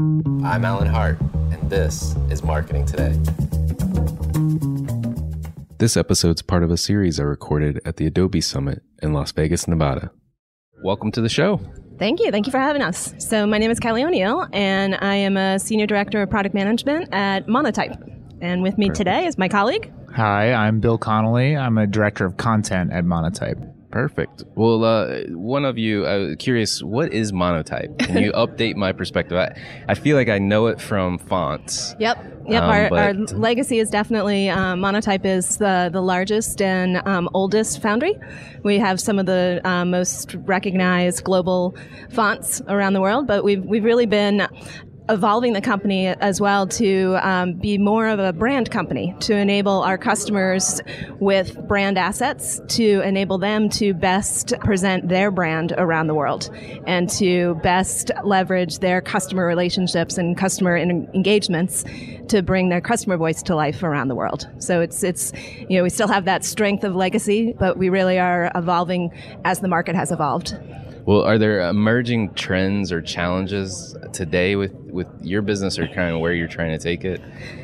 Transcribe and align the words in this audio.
I'm 0.00 0.64
Alan 0.64 0.86
Hart, 0.86 1.20
and 1.20 1.68
this 1.68 2.14
is 2.30 2.42
Marketing 2.42 2.86
Today. 2.86 3.12
This 5.76 5.94
episode's 5.94 6.40
part 6.40 6.62
of 6.62 6.70
a 6.70 6.78
series 6.78 7.20
I 7.20 7.24
recorded 7.24 7.82
at 7.84 7.98
the 7.98 8.06
Adobe 8.06 8.40
Summit 8.40 8.82
in 9.02 9.12
Las 9.12 9.30
Vegas, 9.32 9.68
Nevada. 9.68 10.10
Welcome 10.82 11.12
to 11.12 11.20
the 11.20 11.28
show. 11.28 11.60
Thank 11.98 12.20
you. 12.20 12.30
Thank 12.30 12.46
you 12.46 12.50
for 12.50 12.58
having 12.58 12.80
us. 12.80 13.12
So, 13.18 13.46
my 13.46 13.58
name 13.58 13.70
is 13.70 13.78
Kelly 13.78 14.02
O'Neill, 14.02 14.48
and 14.54 14.96
I 15.02 15.16
am 15.16 15.36
a 15.36 15.58
Senior 15.58 15.86
Director 15.86 16.22
of 16.22 16.30
Product 16.30 16.54
Management 16.54 17.12
at 17.12 17.46
Monotype. 17.46 18.00
And 18.40 18.62
with 18.62 18.78
me 18.78 18.86
Perfect. 18.86 18.96
today 18.96 19.26
is 19.26 19.36
my 19.36 19.48
colleague. 19.48 19.92
Hi, 20.16 20.54
I'm 20.54 20.80
Bill 20.80 20.96
Connolly. 20.96 21.58
I'm 21.58 21.76
a 21.76 21.86
director 21.86 22.24
of 22.24 22.38
content 22.38 22.90
at 22.90 23.04
Monotype. 23.04 23.70
Perfect. 23.90 24.44
Well, 24.54 24.84
uh, 24.84 25.22
one 25.30 25.64
of 25.64 25.76
you, 25.76 26.06
I 26.06 26.16
was 26.18 26.36
curious, 26.36 26.82
what 26.82 27.12
is 27.12 27.32
monotype? 27.32 27.98
Can 27.98 28.22
you 28.22 28.32
update 28.34 28.76
my 28.76 28.92
perspective? 28.92 29.36
I, 29.36 29.60
I 29.88 29.94
feel 29.94 30.16
like 30.16 30.28
I 30.28 30.38
know 30.38 30.68
it 30.68 30.80
from 30.80 31.18
fonts. 31.18 31.96
Yep. 31.98 32.44
Yep. 32.48 32.62
Um, 32.62 32.70
our, 32.70 32.98
our 32.98 33.14
legacy 33.14 33.78
is 33.78 33.90
definitely 33.90 34.48
um, 34.48 34.80
Monotype 34.80 35.24
is 35.24 35.56
the, 35.58 35.90
the 35.92 36.00
largest 36.00 36.62
and 36.62 37.06
um, 37.06 37.28
oldest 37.34 37.82
foundry. 37.82 38.18
We 38.62 38.78
have 38.78 39.00
some 39.00 39.18
of 39.18 39.26
the 39.26 39.60
uh, 39.64 39.84
most 39.84 40.34
recognized 40.34 41.24
global 41.24 41.76
fonts 42.10 42.62
around 42.68 42.92
the 42.92 43.00
world, 43.00 43.26
but 43.26 43.44
we've, 43.44 43.64
we've 43.64 43.84
really 43.84 44.06
been 44.06 44.46
evolving 45.10 45.52
the 45.52 45.60
company 45.60 46.06
as 46.06 46.40
well 46.40 46.66
to 46.68 47.18
um, 47.20 47.54
be 47.54 47.76
more 47.76 48.06
of 48.06 48.20
a 48.20 48.32
brand 48.32 48.70
company 48.70 49.14
to 49.18 49.36
enable 49.36 49.82
our 49.82 49.98
customers 49.98 50.80
with 51.18 51.56
brand 51.66 51.98
assets 51.98 52.60
to 52.68 53.00
enable 53.00 53.36
them 53.36 53.68
to 53.68 53.92
best 53.92 54.54
present 54.60 55.08
their 55.08 55.32
brand 55.32 55.72
around 55.78 56.06
the 56.06 56.14
world 56.14 56.48
and 56.86 57.10
to 57.10 57.56
best 57.56 58.12
leverage 58.22 58.78
their 58.78 59.00
customer 59.00 59.46
relationships 59.46 60.16
and 60.16 60.38
customer 60.38 60.76
en- 60.76 61.08
engagements 61.12 61.84
to 62.28 62.40
bring 62.40 62.68
their 62.68 62.80
customer 62.80 63.16
voice 63.16 63.42
to 63.42 63.56
life 63.56 63.82
around 63.82 64.06
the 64.06 64.14
world. 64.14 64.48
So 64.58 64.80
it's 64.80 65.02
it's 65.02 65.32
you 65.68 65.76
know 65.76 65.82
we 65.82 65.90
still 65.90 66.08
have 66.08 66.24
that 66.26 66.44
strength 66.44 66.84
of 66.84 66.94
legacy, 66.94 67.54
but 67.58 67.76
we 67.76 67.88
really 67.88 68.18
are 68.18 68.52
evolving 68.54 69.10
as 69.44 69.58
the 69.58 69.68
market 69.68 69.96
has 69.96 70.12
evolved. 70.12 70.56
Well, 71.10 71.24
are 71.24 71.38
there 71.38 71.68
emerging 71.68 72.34
trends 72.34 72.92
or 72.92 73.02
challenges 73.02 73.96
today 74.12 74.54
with, 74.54 74.72
with 74.72 75.08
your 75.20 75.42
business 75.42 75.76
or 75.76 75.88
kind 75.88 76.14
of 76.14 76.20
where 76.20 76.32
you're 76.32 76.46
trying 76.46 76.70
to 76.70 76.78
take 76.78 77.04
it 77.04 77.20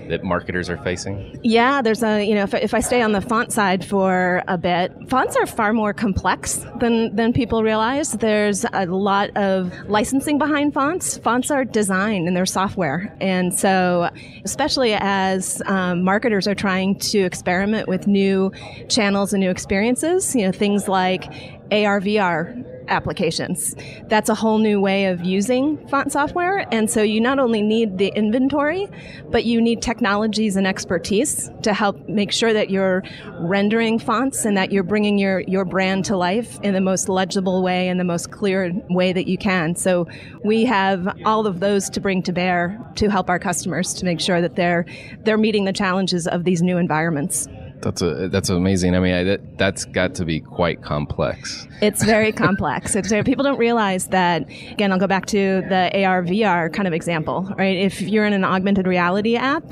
that 0.08 0.24
marketers 0.24 0.68
are 0.68 0.78
facing? 0.78 1.38
Yeah, 1.44 1.80
there's 1.80 2.02
a, 2.02 2.24
you 2.24 2.34
know, 2.34 2.42
if, 2.42 2.54
if 2.54 2.74
I 2.74 2.80
stay 2.80 3.02
on 3.02 3.12
the 3.12 3.20
font 3.20 3.52
side 3.52 3.84
for 3.84 4.42
a 4.48 4.58
bit, 4.58 4.92
fonts 5.08 5.36
are 5.36 5.46
far 5.46 5.72
more 5.72 5.92
complex 5.92 6.66
than, 6.80 7.14
than 7.14 7.32
people 7.32 7.62
realize. 7.62 8.10
There's 8.10 8.64
a 8.72 8.86
lot 8.86 9.30
of 9.36 9.72
licensing 9.88 10.38
behind 10.38 10.74
fonts. 10.74 11.16
Fonts 11.16 11.48
are 11.52 11.64
design 11.64 12.26
and 12.26 12.36
they're 12.36 12.46
software. 12.46 13.16
And 13.20 13.54
so, 13.54 14.10
especially 14.44 14.94
as 14.94 15.62
um, 15.66 16.02
marketers 16.02 16.48
are 16.48 16.56
trying 16.56 16.98
to 16.98 17.20
experiment 17.20 17.86
with 17.86 18.08
new 18.08 18.50
channels 18.88 19.32
and 19.32 19.40
new 19.40 19.50
experiences, 19.50 20.34
you 20.34 20.44
know, 20.44 20.50
things 20.50 20.88
like 20.88 21.26
AR, 21.70 22.00
VR 22.00 22.72
applications. 22.88 23.74
That's 24.08 24.28
a 24.28 24.34
whole 24.34 24.58
new 24.58 24.80
way 24.80 25.06
of 25.06 25.24
using 25.24 25.76
font 25.88 26.12
software. 26.12 26.66
And 26.72 26.90
so 26.90 27.02
you 27.02 27.20
not 27.20 27.38
only 27.38 27.62
need 27.62 27.98
the 27.98 28.08
inventory, 28.08 28.88
but 29.30 29.44
you 29.44 29.60
need 29.60 29.82
technologies 29.82 30.56
and 30.56 30.66
expertise 30.66 31.50
to 31.62 31.72
help 31.72 32.08
make 32.08 32.32
sure 32.32 32.52
that 32.52 32.70
you're 32.70 33.02
rendering 33.40 33.98
fonts 33.98 34.44
and 34.44 34.56
that 34.56 34.72
you're 34.72 34.82
bringing 34.82 35.18
your, 35.18 35.40
your 35.40 35.64
brand 35.64 36.04
to 36.06 36.16
life 36.16 36.58
in 36.62 36.74
the 36.74 36.80
most 36.80 37.08
legible 37.08 37.62
way 37.62 37.88
and 37.88 37.98
the 37.98 38.04
most 38.04 38.30
clear 38.30 38.72
way 38.90 39.12
that 39.12 39.26
you 39.26 39.38
can. 39.38 39.74
So 39.74 40.06
we 40.44 40.64
have 40.64 41.08
all 41.24 41.46
of 41.46 41.60
those 41.60 41.90
to 41.90 42.00
bring 42.00 42.22
to 42.22 42.32
bear 42.32 42.80
to 42.96 43.08
help 43.08 43.28
our 43.28 43.38
customers 43.38 43.94
to 43.94 44.04
make 44.04 44.20
sure 44.20 44.40
that 44.40 44.56
they're, 44.56 44.86
they're 45.24 45.38
meeting 45.38 45.64
the 45.64 45.72
challenges 45.72 46.26
of 46.26 46.44
these 46.44 46.62
new 46.62 46.78
environments. 46.78 47.48
That's 47.82 48.02
a 48.02 48.28
that's 48.28 48.48
amazing. 48.48 48.94
I 48.94 49.00
mean, 49.00 49.14
I, 49.14 49.24
that 49.24 49.58
that's 49.58 49.84
got 49.84 50.14
to 50.16 50.24
be 50.24 50.40
quite 50.40 50.82
complex. 50.82 51.66
It's 51.82 52.02
very 52.04 52.32
complex. 52.32 52.96
It's, 53.06 53.12
people 53.24 53.44
don't 53.44 53.58
realize 53.58 54.08
that. 54.08 54.48
Again, 54.70 54.90
I'll 54.90 54.98
go 54.98 55.06
back 55.06 55.26
to 55.26 55.62
the 55.68 56.04
AR 56.04 56.22
VR 56.22 56.72
kind 56.72 56.88
of 56.88 56.94
example, 56.94 57.42
right? 57.56 57.76
If 57.76 58.00
you're 58.00 58.24
in 58.24 58.32
an 58.32 58.44
augmented 58.44 58.86
reality 58.86 59.36
app, 59.36 59.64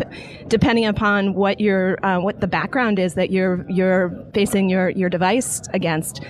depending 0.49 0.85
upon 0.85 1.35
what 1.35 1.61
your 1.61 2.05
uh, 2.05 2.21
what 2.21 2.41
the 2.41 2.47
background 2.47 2.99
is 2.99 3.15
that 3.15 3.31
you're 3.31 3.65
you're 3.69 4.25
facing 4.35 4.69
your 4.69 4.91
your 4.91 5.09
device 5.09 5.63
against, 5.73 6.21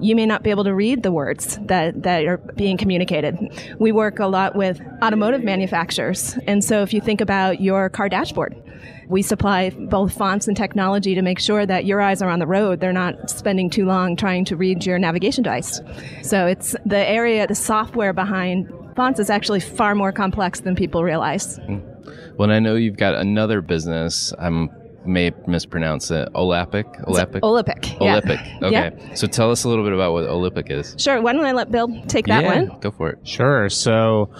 you 0.00 0.16
may 0.16 0.26
not 0.26 0.42
be 0.42 0.50
able 0.50 0.64
to 0.64 0.74
read 0.74 1.02
the 1.02 1.12
words 1.12 1.58
that, 1.62 2.02
that 2.02 2.24
are 2.24 2.38
being 2.56 2.76
communicated. 2.76 3.36
We 3.78 3.92
work 3.92 4.18
a 4.18 4.26
lot 4.26 4.54
with 4.54 4.80
automotive 5.02 5.42
manufacturers. 5.42 6.36
And 6.46 6.64
so 6.64 6.82
if 6.82 6.92
you 6.92 7.00
think 7.00 7.20
about 7.20 7.60
your 7.60 7.88
car 7.88 8.08
dashboard, 8.08 8.56
we 9.08 9.22
supply 9.22 9.70
both 9.70 10.12
fonts 10.14 10.48
and 10.48 10.56
technology 10.56 11.14
to 11.14 11.22
make 11.22 11.38
sure 11.38 11.66
that 11.66 11.84
your 11.84 12.00
eyes 12.00 12.22
are 12.22 12.30
on 12.30 12.38
the 12.38 12.46
road. 12.46 12.80
They're 12.80 12.92
not 12.92 13.30
spending 13.30 13.70
too 13.70 13.84
long 13.84 14.16
trying 14.16 14.44
to 14.46 14.56
read 14.56 14.84
your 14.84 14.98
navigation 14.98 15.42
device. 15.42 15.80
So 16.22 16.46
it's 16.46 16.74
the 16.84 17.08
area, 17.08 17.46
the 17.46 17.54
software 17.54 18.12
behind 18.12 18.72
fonts 18.96 19.20
is 19.20 19.30
actually 19.30 19.60
far 19.60 19.94
more 19.94 20.12
complex 20.12 20.60
than 20.60 20.74
people 20.74 21.02
realize. 21.02 21.56
Hmm. 21.58 21.78
Well, 22.36 22.50
I 22.50 22.58
know 22.58 22.74
you've 22.74 22.96
got 22.96 23.14
another 23.14 23.60
business. 23.60 24.32
I'm 24.38 24.70
may 25.06 25.32
mispronounce 25.46 26.10
it. 26.10 26.28
Olapic? 26.34 26.84
Olapic? 27.06 27.40
Olapic. 27.40 28.00
Yeah. 28.00 28.20
Olapic. 28.20 28.50
Okay. 28.64 28.72
Yeah. 28.72 29.14
So 29.14 29.26
tell 29.26 29.50
us 29.50 29.64
a 29.64 29.68
little 29.68 29.84
bit 29.84 29.92
about 29.92 30.12
what 30.12 30.24
Olapic 30.24 30.70
is. 30.70 30.94
Sure. 30.98 31.20
Why 31.20 31.32
don't 31.32 31.44
I 31.44 31.52
let 31.52 31.70
Bill 31.70 31.88
take 32.06 32.26
that 32.26 32.42
yeah, 32.42 32.54
one? 32.54 32.80
Go 32.80 32.90
for 32.90 33.10
it. 33.10 33.18
Sure. 33.26 33.68
So 33.68 34.30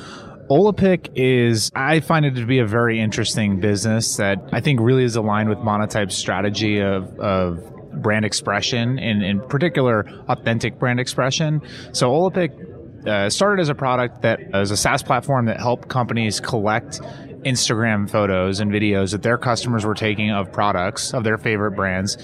Olapic 0.50 1.10
is, 1.14 1.70
I 1.74 2.00
find 2.00 2.26
it 2.26 2.34
to 2.34 2.44
be 2.44 2.58
a 2.58 2.66
very 2.66 3.00
interesting 3.00 3.60
business 3.60 4.16
that 4.16 4.38
I 4.52 4.60
think 4.60 4.80
really 4.80 5.04
is 5.04 5.16
aligned 5.16 5.48
with 5.48 5.58
Monotype's 5.58 6.16
strategy 6.16 6.80
of, 6.80 7.18
of 7.18 7.74
brand 8.02 8.24
expression 8.24 8.98
and 8.98 9.22
in 9.22 9.40
particular 9.40 10.06
authentic 10.28 10.78
brand 10.78 11.00
expression. 11.00 11.62
So 11.92 12.10
Olapic 12.10 12.50
uh, 13.06 13.30
started 13.30 13.62
as 13.62 13.70
a 13.70 13.74
product 13.74 14.22
that 14.22 14.40
as 14.52 14.70
a 14.70 14.76
SaaS 14.76 15.02
platform 15.02 15.46
that 15.46 15.60
helped 15.60 15.88
companies 15.88 16.40
collect 16.40 17.00
Instagram 17.44 18.08
photos 18.08 18.60
and 18.60 18.70
videos 18.70 19.12
that 19.12 19.22
their 19.22 19.38
customers 19.38 19.84
were 19.84 19.94
taking 19.94 20.30
of 20.30 20.50
products 20.52 21.14
of 21.14 21.24
their 21.24 21.38
favorite 21.38 21.72
brands 21.72 22.16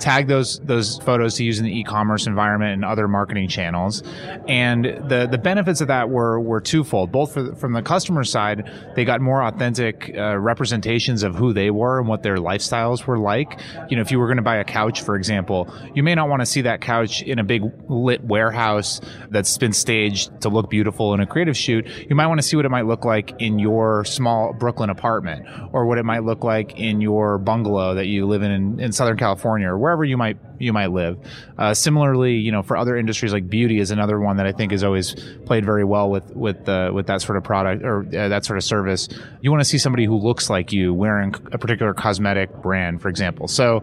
tag 0.00 0.28
those 0.28 0.58
those 0.60 0.98
photos 0.98 1.34
to 1.36 1.44
use 1.44 1.58
in 1.58 1.64
the 1.64 1.78
e-commerce 1.78 2.26
environment 2.26 2.72
and 2.72 2.84
other 2.84 3.08
marketing 3.08 3.48
channels. 3.48 4.02
And 4.48 4.84
the 4.84 5.28
the 5.30 5.38
benefits 5.38 5.80
of 5.80 5.88
that 5.88 6.10
were 6.10 6.40
were 6.40 6.60
twofold. 6.60 7.12
Both 7.12 7.34
the, 7.34 7.54
from 7.56 7.72
the 7.72 7.82
customer 7.82 8.24
side, 8.24 8.70
they 8.96 9.04
got 9.04 9.20
more 9.20 9.42
authentic 9.42 10.12
uh, 10.16 10.38
representations 10.38 11.22
of 11.22 11.34
who 11.34 11.52
they 11.52 11.70
were 11.70 11.98
and 11.98 12.08
what 12.08 12.22
their 12.22 12.36
lifestyles 12.36 13.06
were 13.06 13.18
like. 13.18 13.60
You 13.88 13.96
know, 13.96 14.02
if 14.02 14.10
you 14.10 14.18
were 14.18 14.26
going 14.26 14.36
to 14.36 14.42
buy 14.42 14.56
a 14.56 14.64
couch, 14.64 15.02
for 15.02 15.16
example, 15.16 15.72
you 15.94 16.02
may 16.02 16.14
not 16.14 16.28
want 16.28 16.40
to 16.40 16.46
see 16.46 16.62
that 16.62 16.80
couch 16.80 17.22
in 17.22 17.38
a 17.38 17.44
big 17.44 17.62
lit 17.88 18.22
warehouse 18.24 19.00
that's 19.30 19.56
been 19.58 19.72
staged 19.72 20.40
to 20.42 20.48
look 20.48 20.70
beautiful 20.70 21.14
in 21.14 21.20
a 21.20 21.26
creative 21.26 21.56
shoot. 21.56 21.86
You 22.08 22.16
might 22.16 22.26
want 22.26 22.40
to 22.40 22.46
see 22.46 22.56
what 22.56 22.64
it 22.64 22.70
might 22.70 22.86
look 22.86 23.04
like 23.04 23.34
in 23.38 23.58
your 23.58 24.04
small 24.04 24.52
Brooklyn 24.52 24.90
apartment, 24.90 25.46
or 25.72 25.86
what 25.86 25.98
it 25.98 26.04
might 26.04 26.24
look 26.24 26.44
like 26.44 26.78
in 26.78 27.00
your 27.00 27.38
bungalow 27.38 27.94
that 27.94 28.06
you 28.06 28.26
live 28.26 28.42
in 28.42 28.50
in, 28.50 28.80
in 28.80 28.92
Southern 28.92 29.16
California, 29.16 29.68
or 29.68 29.78
wherever 29.84 30.02
you 30.02 30.16
might 30.16 30.38
you 30.58 30.72
might 30.72 30.90
live. 30.90 31.18
Uh, 31.58 31.74
similarly, 31.74 32.34
you 32.34 32.52
know, 32.52 32.62
for 32.62 32.76
other 32.76 32.96
industries 32.96 33.32
like 33.32 33.48
beauty 33.48 33.78
is 33.78 33.90
another 33.90 34.20
one 34.20 34.36
that 34.36 34.46
I 34.46 34.52
think 34.52 34.72
is 34.72 34.82
always 34.84 35.14
played 35.46 35.64
very 35.64 35.84
well 35.84 36.10
with 36.10 36.34
with 36.34 36.68
uh, 36.68 36.90
with 36.94 37.06
that 37.06 37.22
sort 37.22 37.36
of 37.36 37.44
product 37.44 37.84
or 37.84 38.00
uh, 38.00 38.28
that 38.28 38.44
sort 38.44 38.56
of 38.56 38.64
service. 38.64 39.08
You 39.40 39.50
want 39.50 39.60
to 39.60 39.68
see 39.68 39.78
somebody 39.78 40.04
who 40.04 40.16
looks 40.16 40.50
like 40.50 40.72
you 40.72 40.92
wearing 40.94 41.34
a 41.52 41.58
particular 41.58 41.94
cosmetic 41.94 42.62
brand, 42.62 43.02
for 43.02 43.08
example. 43.08 43.48
So 43.48 43.82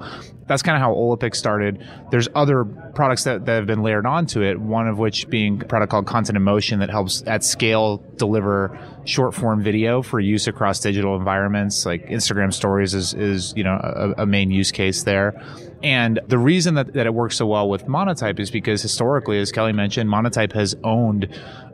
that's 0.52 0.64
kind 0.64 0.76
of 0.76 0.82
how 0.82 0.94
Olapic 0.94 1.34
started. 1.34 1.88
There's 2.12 2.28
other 2.36 2.66
products 2.66 3.24
that, 3.24 3.46
that 3.46 3.54
have 3.54 3.66
been 3.66 3.84
layered 3.84 4.06
onto 4.06 4.42
it. 4.42 4.60
One 4.60 4.88
of 4.88 5.00
which 5.00 5.30
being 5.30 5.62
a 5.62 5.66
product 5.66 5.92
called 5.92 6.08
Content 6.08 6.36
in 6.36 6.44
Motion 6.44 6.80
that 6.80 6.90
helps 6.90 7.24
at 7.26 7.44
scale 7.46 8.04
deliver 8.18 8.78
short 9.06 9.34
form 9.34 9.64
video 9.64 10.02
for 10.02 10.20
use 10.20 10.48
across 10.48 10.82
digital 10.82 11.16
environments. 11.16 11.86
Like 11.86 12.08
Instagram 12.08 12.54
Stories 12.54 12.94
is 12.94 13.14
is 13.14 13.54
you 13.56 13.64
know 13.64 13.80
a, 13.82 14.24
a 14.24 14.26
main 14.26 14.52
use 14.52 14.72
case 14.72 15.04
there. 15.04 15.42
And 15.84 16.20
the 16.28 16.38
reason 16.38 16.61
that, 16.66 16.94
that 16.94 17.06
it 17.06 17.14
works 17.14 17.38
so 17.38 17.46
well 17.46 17.70
with 17.70 17.86
Monotype 17.86 18.40
is 18.40 18.52
because 18.52 18.82
historically, 18.82 19.40
as 19.40 19.52
Kelly 19.52 19.74
mentioned, 19.74 20.10
Monotype 20.10 20.54
has 20.54 20.76
owned 20.84 21.28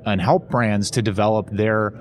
and 0.06 0.22
helped 0.22 0.50
brands 0.50 0.92
to 0.92 1.02
develop 1.02 1.50
their 1.52 1.94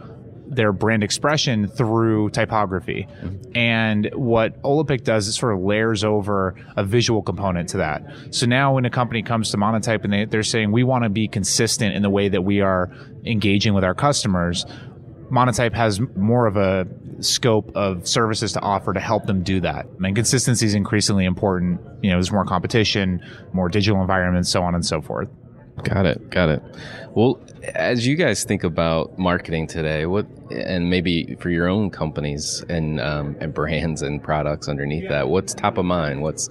their 0.48 0.72
brand 0.72 1.02
expression 1.02 1.66
through 1.66 2.30
typography. 2.30 3.08
Mm-hmm. 3.20 3.56
And 3.56 4.10
what 4.14 4.62
Olapic 4.62 5.02
does 5.02 5.26
is 5.26 5.34
sort 5.34 5.54
of 5.54 5.60
layers 5.60 6.04
over 6.04 6.54
a 6.76 6.84
visual 6.84 7.22
component 7.22 7.70
to 7.70 7.78
that. 7.78 8.04
So 8.30 8.46
now 8.46 8.74
when 8.74 8.84
a 8.84 8.90
company 8.90 9.22
comes 9.22 9.50
to 9.50 9.56
Monotype 9.56 10.04
and 10.04 10.12
they, 10.12 10.24
they're 10.24 10.44
saying, 10.44 10.70
we 10.70 10.84
want 10.84 11.04
to 11.04 11.10
be 11.10 11.26
consistent 11.28 11.96
in 11.96 12.02
the 12.02 12.10
way 12.10 12.28
that 12.28 12.42
we 12.42 12.60
are 12.60 12.92
engaging 13.24 13.74
with 13.74 13.82
our 13.82 13.94
customers, 13.94 14.64
Monotype 15.30 15.74
has 15.74 16.00
more 16.14 16.46
of 16.46 16.56
a 16.56 16.86
scope 17.20 17.70
of 17.74 18.06
services 18.06 18.52
to 18.52 18.60
offer 18.60 18.92
to 18.92 19.00
help 19.00 19.26
them 19.26 19.42
do 19.42 19.60
that. 19.60 19.86
I 19.86 19.98
mean, 19.98 20.14
consistency 20.14 20.66
is 20.66 20.74
increasingly 20.74 21.24
important. 21.24 21.80
You 22.02 22.10
know, 22.10 22.16
there's 22.16 22.32
more 22.32 22.44
competition, 22.44 23.20
more 23.52 23.68
digital 23.68 24.00
environments, 24.00 24.50
so 24.50 24.62
on 24.62 24.74
and 24.74 24.84
so 24.84 25.00
forth. 25.00 25.28
Got 25.82 26.06
it. 26.06 26.30
Got 26.30 26.48
it. 26.48 26.62
Well, 27.14 27.38
as 27.74 28.06
you 28.06 28.16
guys 28.16 28.44
think 28.44 28.64
about 28.64 29.18
marketing 29.18 29.66
today, 29.66 30.06
what 30.06 30.26
and 30.50 30.88
maybe 30.88 31.36
for 31.38 31.50
your 31.50 31.68
own 31.68 31.90
companies 31.90 32.64
and 32.68 32.98
um, 33.00 33.36
and 33.40 33.52
brands 33.52 34.00
and 34.00 34.22
products 34.22 34.68
underneath 34.68 35.08
that, 35.10 35.28
what's 35.28 35.52
top 35.52 35.76
of 35.76 35.84
mind? 35.84 36.22
What's 36.22 36.48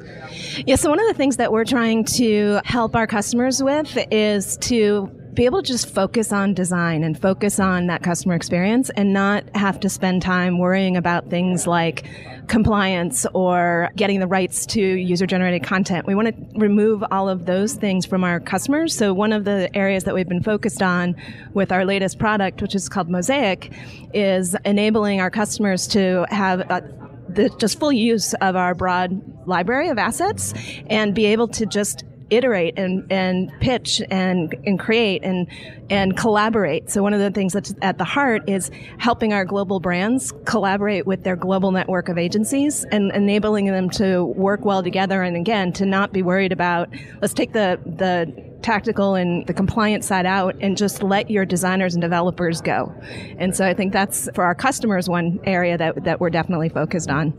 yeah. 0.68 0.76
So 0.76 0.90
one 0.90 1.00
of 1.00 1.08
the 1.08 1.16
things 1.16 1.38
that 1.38 1.52
we're 1.52 1.66
trying 1.66 2.04
to 2.16 2.60
help 2.66 2.96
our 2.96 3.08
customers 3.08 3.64
with 3.64 3.98
is 4.12 4.58
to 4.58 5.10
be 5.36 5.46
able 5.46 5.62
to 5.62 5.68
just 5.68 5.94
focus 5.94 6.32
on 6.32 6.54
design 6.54 7.04
and 7.04 7.20
focus 7.22 7.60
on 7.60 7.88
that 7.88 8.02
customer 8.02 8.36
experience 8.36 8.90
and 8.92 9.12
not 9.12 9.44
have 9.56 9.80
to 9.82 9.90
spend 9.90 10.22
time 10.22 10.58
worrying 10.58 10.96
about 10.96 11.30
things 11.30 11.68
like 11.68 12.06
compliance 12.48 13.26
or 13.34 13.90
getting 13.96 14.20
the 14.20 14.28
rights 14.28 14.66
to 14.66 14.82
user 14.82 15.26
generated 15.26 15.64
content. 15.64 16.06
We 16.08 16.16
want 16.16 16.30
to 16.30 16.60
remove 16.60 17.04
all 17.12 17.28
of 17.28 17.46
those 17.46 17.74
things 17.74 18.06
from 18.06 18.24
our 18.24 18.40
customers. 18.40 18.96
So 18.96 19.14
one 19.14 19.34
of 19.34 19.44
the 19.44 19.70
areas 19.76 20.06
that 20.06 20.16
we've 20.16 20.28
been 20.28 20.44
focused 20.44 20.82
on 20.82 21.16
with 21.54 21.72
our 21.72 21.86
latest 21.86 22.18
product, 22.18 22.62
which 22.62 22.74
is 22.74 22.88
called 22.88 23.10
Mosaic, 23.10 23.74
is 24.14 24.56
enabling 24.64 25.20
our 25.20 25.30
customers 25.30 25.86
to 25.88 26.26
have 26.30 26.62
a, 26.62 26.82
the 27.28 27.50
just 27.60 27.78
full 27.78 27.92
use 27.92 28.34
of 28.36 28.56
our 28.56 28.74
broad 28.74 29.22
library 29.48 29.90
of 29.90 29.98
assets 29.98 30.54
and 30.88 31.14
be 31.14 31.26
able 31.26 31.50
to 31.50 31.66
just 31.66 32.06
iterate 32.30 32.78
and, 32.78 33.12
and 33.12 33.52
pitch 33.60 34.02
and, 34.10 34.56
and 34.66 34.80
create 34.80 35.24
and, 35.24 35.48
and 35.90 36.18
collaborate. 36.18 36.90
So 36.90 37.04
one 37.04 37.14
of 37.14 37.20
the 37.20 37.32
things 37.32 37.54
that's 37.54 37.74
at 37.82 37.98
the 37.98 38.04
heart 38.04 38.50
is 38.50 38.72
helping 38.98 39.34
our 39.34 39.46
global 39.46 39.80
brands 39.80 40.34
collaborate 40.46 41.06
with 41.06 41.24
their 41.24 41.36
global 41.36 41.72
network 41.72 42.10
of 42.10 42.18
agencies 42.18 42.84
and 42.92 43.12
enabling 43.12 43.66
them 43.68 43.90
to 43.92 44.26
work 44.26 44.66
well 44.66 44.82
together. 44.82 45.22
And 45.22 45.36
again, 45.36 45.72
to 45.74 45.86
not 45.86 46.12
be 46.12 46.22
worried 46.22 46.52
about, 46.52 46.90
let's 47.22 47.34
take 47.34 47.54
the, 47.54 47.80
the 47.86 48.55
tactical 48.62 49.16
and 49.16 49.46
the 49.48 49.54
compliance 49.54 50.08
side 50.08 50.26
out 50.26 50.56
and 50.60 50.78
just 50.78 51.04
let 51.04 51.30
your 51.30 51.46
designers 51.46 51.94
and 51.94 52.02
developers 52.02 52.62
go. 52.62 52.94
And 53.38 53.56
so 53.56 53.66
I 53.66 53.74
think 53.74 53.94
that's 53.94 54.30
for 54.34 54.44
our 54.44 54.56
customers 54.56 55.08
one 55.08 55.40
area 55.44 55.78
that, 55.78 56.04
that 56.04 56.20
we're 56.20 56.30
definitely 56.30 56.70
focused 56.70 57.10
on. 57.10 57.34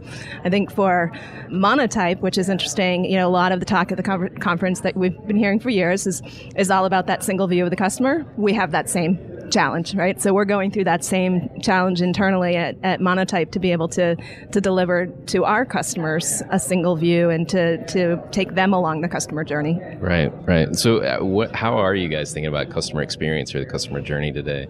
I 0.45 0.51
think 0.51 0.71
for 0.71 1.13
monotype, 1.49 2.21
which 2.21 2.39
is 2.39 2.49
interesting, 2.49 3.05
you 3.05 3.17
know, 3.17 3.29
a 3.29 3.31
lot 3.31 3.53
of 3.53 3.61
the 3.61 3.67
talk 3.67 3.91
at 3.91 3.97
the 3.97 4.31
conference 4.41 4.81
that 4.81 4.97
we've 4.97 5.19
been 5.27 5.37
hearing 5.37 5.61
for 5.61 5.71
years 5.71 6.07
is, 6.07 6.23
is 6.57 6.71
all 6.71 6.85
about 6.85 7.07
that 7.07 7.25
single 7.25 7.47
view 7.47 7.65
of 7.65 7.71
the 7.71 7.77
customer. 7.77 8.25
We 8.37 8.53
have 8.55 8.71
that 8.73 8.89
same 8.89 9.19
challenge, 9.51 9.95
right? 9.95 10.21
So 10.21 10.33
we're 10.33 10.45
going 10.45 10.71
through 10.71 10.85
that 10.85 11.05
same 11.05 11.61
challenge 11.61 12.03
internally 12.03 12.57
at, 12.57 12.77
at 12.83 13.01
Monotype 13.01 13.53
to 13.53 13.59
be 13.59 13.73
able 13.73 13.89
to 13.89 14.17
to 14.53 14.61
deliver 14.61 15.07
to 15.07 15.45
our 15.45 15.65
customers 15.65 16.43
a 16.51 16.59
single 16.59 16.97
view 16.97 17.31
and 17.31 17.49
to 17.49 17.85
to 17.87 18.23
take 18.31 18.55
them 18.55 18.73
along 18.73 19.01
the 19.01 19.09
customer 19.09 19.45
journey. 19.45 19.81
Right, 19.99 20.33
right. 20.47 20.75
So, 20.77 20.99
uh, 20.99 21.19
what, 21.25 21.55
how 21.55 21.77
are 21.79 21.95
you 21.95 22.09
guys 22.09 22.33
thinking 22.33 22.49
about 22.49 22.71
customer 22.71 23.03
experience 23.03 23.55
or 23.55 23.61
the 23.61 23.67
customer 23.67 24.01
journey 24.01 24.33
today? 24.33 24.69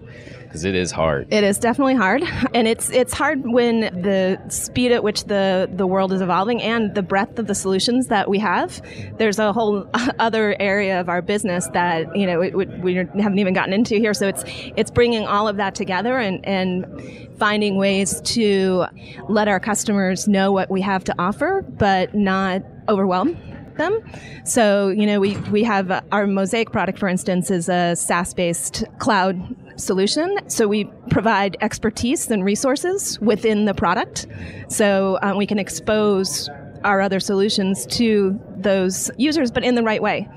Because 0.57 0.65
it 0.65 0.75
is 0.75 0.91
hard. 0.91 1.31
It 1.31 1.43
is 1.43 1.59
definitely 1.59 1.95
hard, 1.95 2.23
and 2.53 2.67
it's 2.67 2.89
it's 2.89 3.13
hard 3.13 3.43
when 3.45 3.81
the 3.81 4.39
speed 4.49 4.91
at 4.91 5.03
which 5.03 5.25
the 5.25 5.69
the 5.71 5.85
world 5.85 6.11
is 6.11 6.21
evolving 6.21 6.61
and 6.61 6.93
the 6.95 7.03
breadth 7.03 7.37
of 7.39 7.47
the 7.47 7.55
solutions 7.55 8.07
that 8.07 8.29
we 8.29 8.39
have. 8.39 8.81
There's 9.17 9.39
a 9.39 9.53
whole 9.53 9.87
other 10.19 10.55
area 10.59 10.99
of 10.99 11.09
our 11.09 11.21
business 11.21 11.67
that 11.73 12.15
you 12.15 12.25
know 12.25 12.39
we, 12.39 12.51
we 12.51 12.95
haven't 12.95 13.39
even 13.39 13.53
gotten 13.53 13.73
into 13.73 13.95
here. 13.95 14.13
So 14.13 14.27
it's 14.27 14.43
it's 14.75 14.91
bringing 14.91 15.25
all 15.25 15.47
of 15.47 15.57
that 15.57 15.75
together 15.75 16.17
and 16.17 16.43
and 16.45 16.85
finding 17.37 17.77
ways 17.77 18.19
to 18.21 18.85
let 19.29 19.47
our 19.47 19.59
customers 19.59 20.27
know 20.27 20.51
what 20.51 20.71
we 20.71 20.81
have 20.81 21.03
to 21.03 21.15
offer, 21.19 21.63
but 21.67 22.15
not 22.15 22.63
overwhelm 22.89 23.37
them. 23.77 24.01
So, 24.43 24.89
you 24.89 25.05
know, 25.05 25.19
we, 25.19 25.37
we 25.51 25.63
have 25.63 25.91
uh, 25.91 26.01
our 26.11 26.27
Mosaic 26.27 26.71
product, 26.71 26.99
for 26.99 27.07
instance, 27.07 27.51
is 27.51 27.69
a 27.69 27.95
SaaS 27.95 28.33
based 28.33 28.83
cloud 28.99 29.55
solution. 29.79 30.37
So 30.47 30.67
we 30.67 30.85
provide 31.09 31.57
expertise 31.61 32.29
and 32.31 32.43
resources 32.43 33.19
within 33.19 33.65
the 33.65 33.73
product. 33.73 34.27
So 34.69 35.19
um, 35.21 35.37
we 35.37 35.45
can 35.45 35.59
expose 35.59 36.49
our 36.83 37.01
other 37.01 37.19
solutions 37.19 37.85
to 37.87 38.39
those 38.61 39.11
users, 39.17 39.51
but 39.51 39.63
in 39.63 39.75
the 39.75 39.83
right 39.83 40.01
way. 40.01 40.27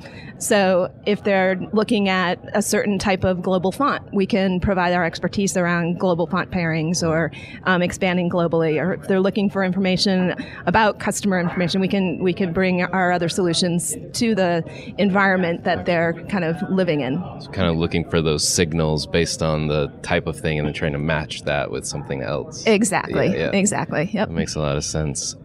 So 0.41 0.91
if 1.05 1.23
they're 1.23 1.57
looking 1.75 2.09
at 2.09 2.39
a 2.55 2.62
certain 2.62 2.99
type 2.99 3.25
of 3.25 3.43
global 3.43 3.73
font, 3.73 4.03
we 4.15 4.25
can 4.25 4.59
provide 4.59 4.95
our 4.95 5.05
expertise 5.05 5.55
around 5.55 5.99
global 5.99 6.27
font 6.27 6.50
pairings 6.50 7.07
or 7.07 7.31
um, 7.65 7.83
expanding 7.83 8.31
globally. 8.31 8.81
Or 8.83 8.95
if 8.95 9.07
they're 9.07 9.21
looking 9.21 9.50
for 9.50 9.62
information 9.62 10.35
about 10.65 10.99
customer 10.99 11.39
information, 11.39 11.81
we 11.81 11.89
can 11.89 12.23
we 12.23 12.33
can 12.33 12.55
bring 12.55 12.83
our 12.83 13.12
other 13.12 13.29
solutions 13.29 13.95
to 14.15 14.35
the 14.35 14.65
environment 14.97 15.65
that 15.65 15.85
they're 15.85 16.15
kind 16.31 16.45
of 16.45 16.57
living 16.71 17.03
in. 17.03 17.23
So 17.41 17.50
kind 17.50 17.69
of 17.69 17.77
looking 17.77 18.09
for 18.09 18.23
those 18.23 18.49
signals 18.49 19.07
based 19.07 19.43
on 19.43 19.67
the 19.67 19.89
type 20.03 20.27
of 20.27 20.41
thing, 20.41 20.59
and 20.59 20.67
then 20.67 20.73
trying 20.73 20.93
to 20.93 20.99
match 20.99 21.43
that 21.43 21.71
with 21.71 21.87
something 21.87 22.23
else. 22.23 22.67
Exactly. 22.67 23.27
Yeah, 23.27 23.37
yeah. 23.37 23.50
Exactly. 23.50 24.09
Yep. 24.11 24.29
That 24.29 24.35
makes 24.35 24.55
a 24.55 24.61
lot 24.61 24.79
of 24.79 24.85
sense. 24.85 25.37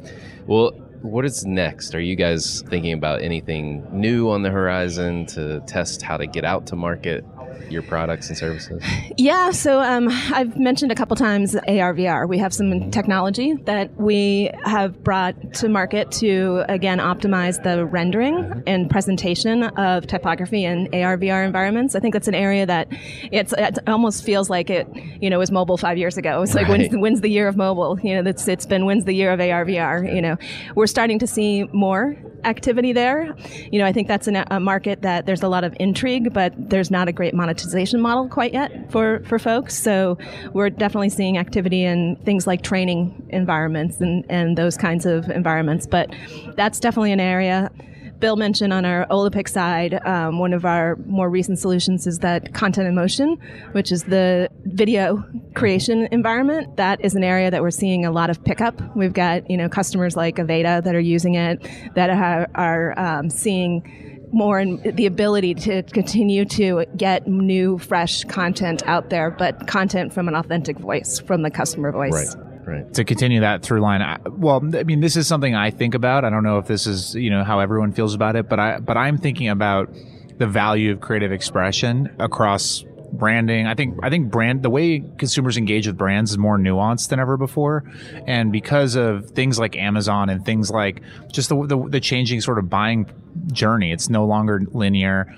Well, 0.48 0.72
what 1.05 1.24
is 1.25 1.45
next? 1.45 1.93
Are 1.93 2.00
you 2.00 2.15
guys 2.15 2.62
thinking 2.63 2.93
about 2.93 3.21
anything 3.21 3.85
new 3.91 4.29
on 4.29 4.41
the 4.41 4.50
horizon 4.50 5.25
to 5.27 5.62
test 5.62 6.01
how 6.01 6.17
to 6.17 6.25
get 6.25 6.43
out 6.43 6.65
to 6.67 6.75
market 6.75 7.24
your 7.69 7.81
products 7.81 8.29
and 8.29 8.38
services? 8.38 8.83
Yeah, 9.17 9.51
so 9.51 9.79
um, 9.79 10.09
I've 10.33 10.57
mentioned 10.57 10.91
a 10.91 10.95
couple 10.95 11.15
times 11.15 11.55
ARVR. 11.55 12.27
We 12.27 12.38
have 12.38 12.53
some 12.53 12.91
technology 12.91 13.53
that 13.65 13.95
we 14.00 14.51
have 14.65 15.03
brought 15.03 15.53
to 15.55 15.69
market 15.69 16.12
to 16.13 16.63
again 16.69 17.00
optimize 17.00 17.62
the 17.63 17.85
rendering 17.85 18.63
and 18.67 18.89
presentation 18.89 19.63
of 19.63 20.07
typography 20.07 20.65
in 20.65 20.88
ARVR 20.88 21.45
environments. 21.45 21.95
I 21.95 22.00
think 22.00 22.13
that's 22.13 22.27
an 22.27 22.35
area 22.35 22.65
that 22.65 22.88
it's 23.31 23.53
it 23.57 23.79
almost 23.88 24.24
feels 24.24 24.50
like 24.50 24.69
it 24.69 24.88
you 25.21 25.29
know 25.29 25.39
was 25.39 25.51
mobile 25.51 25.77
five 25.77 25.97
years 25.97 26.17
ago. 26.17 26.41
It's 26.41 26.53
like 26.53 26.67
when's, 26.67 26.93
when's 26.95 27.21
the 27.21 27.29
year 27.29 27.47
of 27.47 27.55
mobile? 27.55 28.00
You 28.01 28.21
know, 28.21 28.29
it's 28.29 28.47
it's 28.47 28.65
been 28.65 28.85
when's 28.85 29.05
the 29.05 29.13
year 29.13 29.31
of 29.31 29.39
ARVR? 29.39 30.13
You 30.13 30.21
know, 30.21 30.38
we're 30.75 30.88
starting 30.88 31.19
to 31.19 31.27
see 31.27 31.63
more 31.71 32.15
activity 32.46 32.94
there. 32.94 33.36
You 33.72 33.80
know, 33.80 33.86
I 33.86 33.92
think 33.92 34.08
that's 34.08 34.28
an, 34.28 34.44
a 34.50 34.60
market 34.60 35.02
that 35.02 35.25
there's 35.25 35.44
a 35.44 35.48
lot 35.48 35.64
of 35.64 35.75
intrigue, 35.80 36.34
but 36.34 36.54
there's 36.58 36.92
not 36.92 37.08
a 37.08 37.12
great 37.12 37.34
monetization 37.34 38.02
model 38.02 38.30
quite 38.30 38.54
yet 38.54 38.92
for, 38.92 39.22
for 39.25 39.40
folks. 39.40 39.78
So 39.78 40.18
we're 40.54 40.70
definitely 40.70 41.10
seeing 41.10 41.38
activity 41.38 41.84
in 41.84 42.16
things 42.25 42.48
like 42.48 42.62
training 42.62 43.28
environments 43.30 44.00
and, 44.00 44.25
and 44.30 44.58
those 44.58 44.78
kinds 44.78 45.06
of 45.06 45.30
environments. 45.30 45.88
But 45.88 46.14
that's 46.56 46.80
definitely 46.80 47.12
an 47.12 47.20
area. 47.20 47.72
Bill 48.19 48.36
mentioned 48.36 48.74
on 48.74 48.86
our 48.86 49.05
Olapic 49.07 49.48
side, 49.48 50.00
um, 50.05 50.39
one 50.39 50.53
of 50.53 50.65
our 50.65 50.95
more 51.05 51.29
recent 51.29 51.60
solutions 51.60 52.07
is 52.07 52.19
that 52.19 52.53
content 52.53 52.88
in 52.88 52.95
motion, 52.95 53.38
which 53.74 53.91
is 53.91 54.03
the 54.03 54.50
video 54.63 55.24
creation 55.53 56.07
environment. 56.12 56.77
That 56.77 57.03
is 57.03 57.15
an 57.15 57.24
area 57.24 57.51
that 57.51 57.62
we're 57.62 57.72
seeing 57.72 58.05
a 58.05 58.12
lot 58.12 58.29
of 58.29 58.43
pickup. 58.43 58.95
We've 58.95 59.13
got 59.13 59.50
you 59.50 59.57
know 59.57 59.69
customers 59.69 60.15
like 60.15 60.38
Aveda 60.38 60.84
that 60.84 60.95
are 60.95 61.00
using 61.00 61.36
it, 61.36 61.67
that 61.95 62.10
are, 62.10 62.48
are 62.55 63.00
um, 63.00 63.29
seeing 63.29 64.05
more 64.31 64.60
and 64.60 64.84
the 64.98 65.05
ability 65.05 65.53
to 65.53 65.84
continue 65.84 66.43
to 66.43 66.86
get 66.98 67.27
new, 67.27 67.77
fresh 67.77 68.24
content 68.25 68.84
out 68.86 69.10
there, 69.10 69.31
but 69.31 69.65
content 69.67 70.13
from 70.13 70.27
an 70.27 70.36
authentic 70.36 70.77
voice, 70.77 71.19
from 71.19 71.41
the 71.41 71.50
customer 71.50 71.91
voice. 71.91 72.36
Right. 72.36 72.45
Right. 72.65 72.91
to 72.95 73.03
continue 73.03 73.41
that 73.41 73.62
through 73.62 73.81
line. 73.81 74.01
I, 74.01 74.17
well 74.27 74.57
i 74.75 74.84
mean 74.84 75.00
this 75.00 75.15
is 75.15 75.27
something 75.27 75.53
i 75.53 75.69
think 75.72 75.93
about. 75.93 76.25
I 76.25 76.29
don't 76.29 76.43
know 76.43 76.57
if 76.57 76.67
this 76.67 76.88
is 76.88 77.15
you 77.15 77.29
know 77.29 77.43
how 77.43 77.60
everyone 77.60 77.91
feels 77.91 78.13
about 78.15 78.36
it 78.36 78.50
but 78.50 78.60
i 78.60 78.79
but 78.79 78.98
i'm 78.98 79.17
thinking 79.17 79.50
about 79.50 79.93
the 80.38 80.48
value 80.48 80.91
of 80.91 81.00
creative 81.00 81.31
expression 81.31 82.13
across 82.19 82.84
branding. 83.13 83.67
I 83.67 83.75
think 83.75 84.00
i 84.03 84.10
think 84.10 84.31
brand 84.31 84.63
the 84.63 84.69
way 84.69 85.03
consumers 85.17 85.57
engage 85.57 85.88
with 85.88 85.98
brands 85.98 86.31
is 86.31 86.38
more 86.38 86.57
nuanced 86.57 87.10
than 87.10 87.19
ever 87.19 87.38
before. 87.38 87.84
And 88.27 88.51
because 88.51 88.95
of 88.95 89.29
things 89.31 89.60
like 89.60 89.75
amazon 89.77 90.29
and 90.29 90.43
things 90.43 90.72
like 90.72 91.01
just 91.31 91.50
the, 91.50 91.65
the, 91.67 91.77
the 91.89 92.00
changing 92.00 92.41
sort 92.41 92.57
of 92.57 92.69
buying 92.69 93.05
journey 93.51 93.91
it's 93.91 94.10
no 94.10 94.25
longer 94.25 94.63
linear 94.72 95.34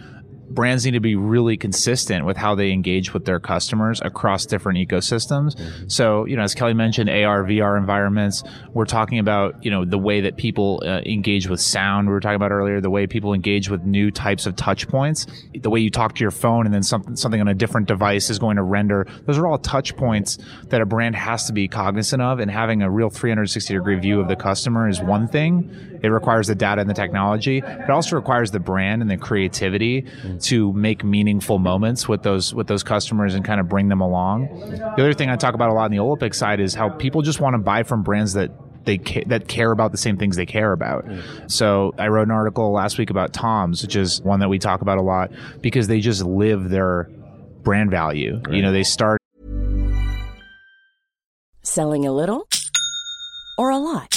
brands 0.50 0.86
need 0.86 0.92
to 0.92 1.00
be 1.00 1.16
really 1.16 1.58
consistent 1.58 2.25
with 2.25 2.38
how 2.38 2.56
they 2.56 2.72
engage 2.72 3.13
with 3.13 3.25
their 3.25 3.39
customers 3.39 4.01
across 4.04 4.46
different 4.46 4.80
ecosystems. 4.80 5.56
So, 5.92 6.25
you 6.25 6.36
know, 6.36 6.44
as 6.44 6.56
Kelly 6.56 6.74
mentioned, 6.74 7.10
AR, 7.10 7.44
VR 7.44 7.77
environments, 7.77 8.44
we're 8.74 8.86
talking 8.86 9.20
about, 9.20 9.63
you 9.63 9.72
know, 9.72 9.86
the 9.86 9.98
way 9.98 10.22
that 10.22 10.38
people 10.38 10.82
uh, 10.86 11.01
engage 11.06 11.48
with 11.48 11.60
sound. 11.60 12.08
We 12.08 12.13
were 12.13 12.20
talking 12.20 12.36
about 12.36 12.51
earlier, 12.51 12.82
the 12.82 12.89
way 12.89 13.08
people 13.08 13.34
engage 13.34 13.70
with 13.70 13.84
new 13.84 14.12
types 14.12 14.46
of 14.46 14.56
touch 14.56 14.88
points, 14.88 15.27
the 15.54 15.70
way 15.70 15.80
you 15.80 15.89
talk 15.89 16.16
to 16.16 16.24
your 16.24 16.32
phone 16.32 16.66
and 16.66 16.74
then 16.74 16.84
something, 16.84 17.16
something 17.16 17.42
on 17.42 17.48
a 17.48 17.54
different 17.54 17.88
device 17.88 18.30
is 18.30 18.39
going 18.39 18.58
to 18.58 18.63
render. 18.63 19.06
Those 19.25 19.38
are 19.38 19.48
all 19.48 19.58
touch 19.58 19.96
points 19.96 20.38
that 20.68 20.82
a 20.82 20.86
brand 20.86 21.16
has 21.16 21.46
to 21.48 21.54
be 21.54 21.68
cognizant 21.68 22.22
of 22.22 22.39
and 22.39 22.50
having 22.50 22.82
a 22.82 22.89
real 22.89 23.10
360 23.10 23.74
degree 23.74 24.00
view 24.00 24.20
of 24.20 24.27
the 24.27 24.36
customer 24.36 24.88
is 24.88 25.01
one 25.01 25.27
thing. 25.27 25.97
It 26.01 26.08
requires 26.10 26.48
the 26.48 26.56
data 26.56 26.82
and 26.82 26.89
the 26.89 26.94
technology. 26.94 27.60
It 27.60 27.89
also 27.89 28.16
requires 28.16 28.51
the 28.51 28.60
brand 28.60 29.01
and 29.01 29.10
the 29.10 29.18
creativity 29.18 30.06
to 30.42 30.74
make 30.74 31.04
meaningful 31.04 31.60
moments 31.60 32.08
with 32.08 32.24
those 32.24 32.54
with 32.54 32.68
those 32.68 32.84
customers 32.84 33.34
and 33.36 33.44
kind 33.44 33.60
of 33.60 33.68
bring 33.70 33.88
them 33.89 34.01
along. 34.01 34.48
The 34.70 35.01
other 35.04 35.13
thing 35.13 35.30
I 35.30 35.36
talk 35.36 35.54
about 35.54 35.70
a 35.70 35.74
lot 35.74 35.86
on 35.86 35.92
the 35.92 35.98
Olapic 35.98 36.34
side 36.36 36.60
is 36.60 36.74
how 36.74 36.89
people 36.89 37.22
just 37.22 37.39
want 37.39 37.54
to 37.56 37.60
buy 37.60 37.84
from 37.84 38.04
brands 38.04 38.34
that 38.34 38.51
they 38.86 38.98
ca- 38.98 39.24
that 39.27 39.48
care 39.48 39.72
about 39.72 39.92
the 39.92 39.98
same 39.98 40.18
things 40.18 40.36
they 40.38 40.46
care 40.46 40.72
about. 40.72 41.06
So 41.48 41.94
I 41.98 42.08
wrote 42.08 42.27
an 42.27 42.32
article 42.32 42.72
last 42.72 42.98
week 42.98 43.10
about 43.10 43.34
Tom's, 43.34 43.82
which 43.82 43.96
is 43.96 44.22
one 44.22 44.39
that 44.39 44.50
we 44.50 44.60
talk 44.60 44.82
about 44.82 44.98
a 44.98 45.01
lot 45.01 45.32
because 45.62 45.88
they 45.88 46.00
just 46.00 46.24
live 46.24 46.70
their 46.70 47.10
brand 47.63 47.92
value. 47.92 48.42
You 48.50 48.62
know, 48.62 48.72
they 48.72 48.84
start 48.84 49.20
Selling 51.63 52.06
a 52.08 52.13
little 52.13 52.48
or 53.58 53.72
a 53.72 53.77
lot? 53.77 54.16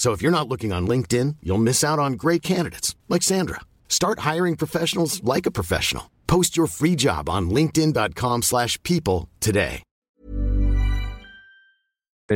So 0.00 0.12
if 0.12 0.22
you're 0.22 0.32
not 0.32 0.48
looking 0.48 0.72
on 0.72 0.88
LinkedIn, 0.88 1.36
you'll 1.42 1.58
miss 1.58 1.84
out 1.84 1.98
on 1.98 2.14
great 2.14 2.40
candidates 2.40 2.96
like 3.10 3.22
Sandra. 3.22 3.60
Start 3.86 4.20
hiring 4.20 4.56
professionals 4.56 5.22
like 5.22 5.44
a 5.44 5.50
professional. 5.50 6.10
Post 6.26 6.56
your 6.56 6.68
free 6.68 6.96
job 6.96 7.28
on 7.28 7.50
linkedin.com/people 7.50 9.28
today. 9.40 9.82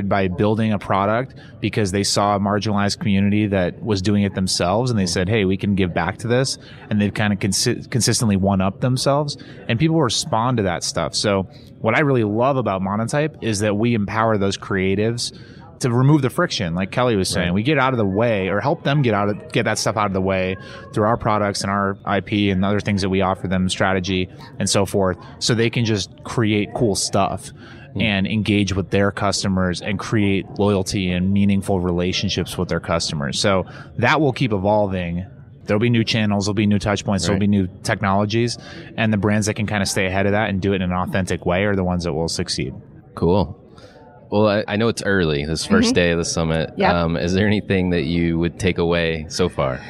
by 0.07 0.27
building 0.27 0.73
a 0.73 0.79
product 0.79 1.37
because 1.61 1.93
they 1.93 2.03
saw 2.03 2.35
a 2.35 2.41
marginalized 2.41 2.99
community 2.99 3.47
that 3.47 3.81
was 3.81 4.03
doing 4.03 4.25
it 4.25 4.35
themselves 4.35 4.91
and 4.91 4.99
they 4.99 5.07
said, 5.07 5.29
Hey, 5.29 5.45
we 5.45 5.57
can 5.57 5.77
give 5.77 5.95
back 5.95 6.19
to 6.19 6.27
this. 6.27 6.59
And 6.91 7.01
they've 7.01 7.15
kind 7.15 7.33
of 7.33 7.39
consi- 7.39 7.89
consistently 7.89 8.37
one 8.37 8.61
up 8.61 8.81
themselves 8.81 9.37
and 9.69 9.79
people 9.79 10.03
respond 10.03 10.57
to 10.57 10.65
that 10.65 10.83
stuff. 10.83 11.15
So 11.15 11.45
what 11.79 11.95
I 11.95 12.01
really 12.01 12.25
love 12.25 12.57
about 12.57 12.83
Monotype 12.83 13.37
is 13.41 13.61
that 13.61 13.77
we 13.77 13.95
empower 13.95 14.37
those 14.37 14.59
creatives 14.59 15.33
to 15.81 15.91
remove 15.91 16.23
the 16.23 16.31
friction, 16.31 16.75
like 16.75 16.91
Kelly 16.91 17.17
was 17.17 17.29
saying. 17.29 17.53
We 17.53 17.63
get 17.63 17.79
out 17.79 17.93
of 17.93 17.99
the 17.99 18.07
way 18.07 18.49
or 18.49 18.61
help 18.61 18.85
them 18.85 19.03
get 19.03 19.15
out 19.15 19.29
of 19.29 19.53
get 19.53 19.65
that 19.65 19.79
stuff 19.79 19.97
out 19.97 20.07
of 20.07 20.13
the 20.13 20.21
way 20.21 20.57
through 20.93 21.05
our 21.05 21.17
products 21.17 21.63
and 21.63 21.71
our 21.71 21.97
IP 22.17 22.53
and 22.53 22.65
other 22.65 22.81
things 22.81 23.03
that 23.03 23.09
we 23.09 23.21
offer 23.21 23.49
them, 23.49 23.69
strategy 23.69 24.29
and 24.59 24.69
so 24.69 24.87
forth, 24.87 25.17
so 25.39 25.55
they 25.55 25.71
can 25.71 25.85
just 25.85 26.11
create 26.25 26.69
cool 26.75 26.95
stuff 26.95 27.49
hmm. 27.93 28.01
and 28.01 28.27
engage 28.27 28.75
with 28.75 28.91
their 28.91 29.11
customers 29.11 29.81
and 29.81 29.99
create 29.99 30.47
loyalty 30.59 31.11
and 31.11 31.33
meaningful 31.33 31.81
relationships 31.81 32.57
with 32.57 32.69
their 32.69 32.81
customers. 32.81 33.41
So 33.41 33.67
that 33.99 34.21
will 34.21 34.33
keep 34.33 34.53
evolving. 34.53 35.27
There'll 35.65 35.81
be 35.81 35.91
new 35.91 36.05
channels, 36.05 36.45
there'll 36.45 36.55
be 36.55 36.67
new 36.67 36.79
touch 36.79 37.07
points, 37.07 37.25
there'll 37.25 37.41
be 37.41 37.47
new 37.47 37.69
technologies, 37.83 38.59
and 38.99 39.11
the 39.11 39.17
brands 39.17 39.47
that 39.47 39.55
can 39.55 39.67
kind 39.67 39.83
of 39.83 39.89
stay 39.89 40.05
ahead 40.05 40.27
of 40.27 40.33
that 40.33 40.51
and 40.51 40.61
do 40.61 40.75
it 40.75 40.83
in 40.83 40.83
an 40.83 40.93
authentic 40.93 41.47
way 41.47 41.65
are 41.65 41.75
the 41.75 41.85
ones 41.85 42.05
that 42.05 42.13
will 42.13 42.29
succeed. 42.29 42.75
Cool. 43.15 43.59
Well, 44.35 44.49
I, 44.49 44.65
I 44.67 44.75
know 44.77 44.89
it's 44.89 45.03
early, 45.05 45.45
this 45.45 45.65
1st 45.65 45.93
day 45.93 46.11
of 46.11 46.19
the 46.19 46.25
summit. 46.25 46.73
Yep. 46.77 46.93
Um, 46.93 47.17
is 47.17 47.35
there 47.35 47.47
anything 47.47 47.91
that 47.91 48.03
you 48.03 48.37
would 48.41 48.59
take 48.59 48.79
away 48.79 49.27
so 49.29 49.49
far? 49.49 49.81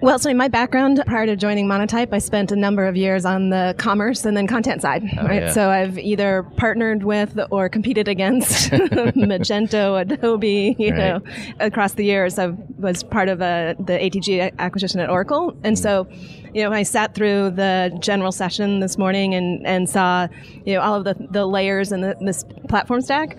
Well, 0.00 0.18
so 0.18 0.28
in 0.30 0.36
my 0.36 0.48
background, 0.48 1.00
prior 1.06 1.26
to 1.26 1.36
joining 1.36 1.68
Monotype, 1.68 2.12
I 2.12 2.18
spent 2.18 2.50
a 2.50 2.56
number 2.56 2.86
of 2.86 2.96
years 2.96 3.24
on 3.24 3.50
the 3.50 3.76
commerce 3.78 4.24
and 4.24 4.36
then 4.36 4.48
content 4.48 4.82
side, 4.82 5.04
Oh, 5.16 5.24
right? 5.24 5.42
yeah. 5.42 5.52
So 5.52 5.70
I've 5.70 5.96
either 5.96 6.42
partnered 6.56 7.04
with 7.04 7.38
or 7.52 7.68
competed 7.68 8.08
against 8.08 8.70
Magento, 8.72 10.00
Adobe, 10.00 10.74
you 10.76 10.90
Right. 10.90 10.98
know, 10.98 11.20
across 11.60 11.92
the 11.94 12.04
years. 12.04 12.36
I 12.36 12.48
was 12.78 13.04
part 13.04 13.28
of 13.28 13.40
uh 13.40 13.74
the 13.78 13.92
ATG 13.92 14.52
acquisition 14.58 14.98
at 14.98 15.08
Oracle. 15.08 15.56
And 15.62 15.78
so, 15.78 16.08
you 16.52 16.64
know, 16.64 16.72
I 16.72 16.82
sat 16.82 17.14
through 17.14 17.50
the 17.50 17.96
general 18.00 18.32
session 18.32 18.80
this 18.80 18.98
morning 18.98 19.34
and, 19.34 19.64
and 19.66 19.88
saw, 19.88 20.26
you 20.64 20.74
know, 20.74 20.80
all 20.80 20.96
of 20.96 21.04
the, 21.04 21.14
the 21.30 21.46
layers 21.46 21.92
in 21.92 22.00
the, 22.00 22.16
this 22.20 22.44
platform 22.68 23.00
stack. 23.02 23.36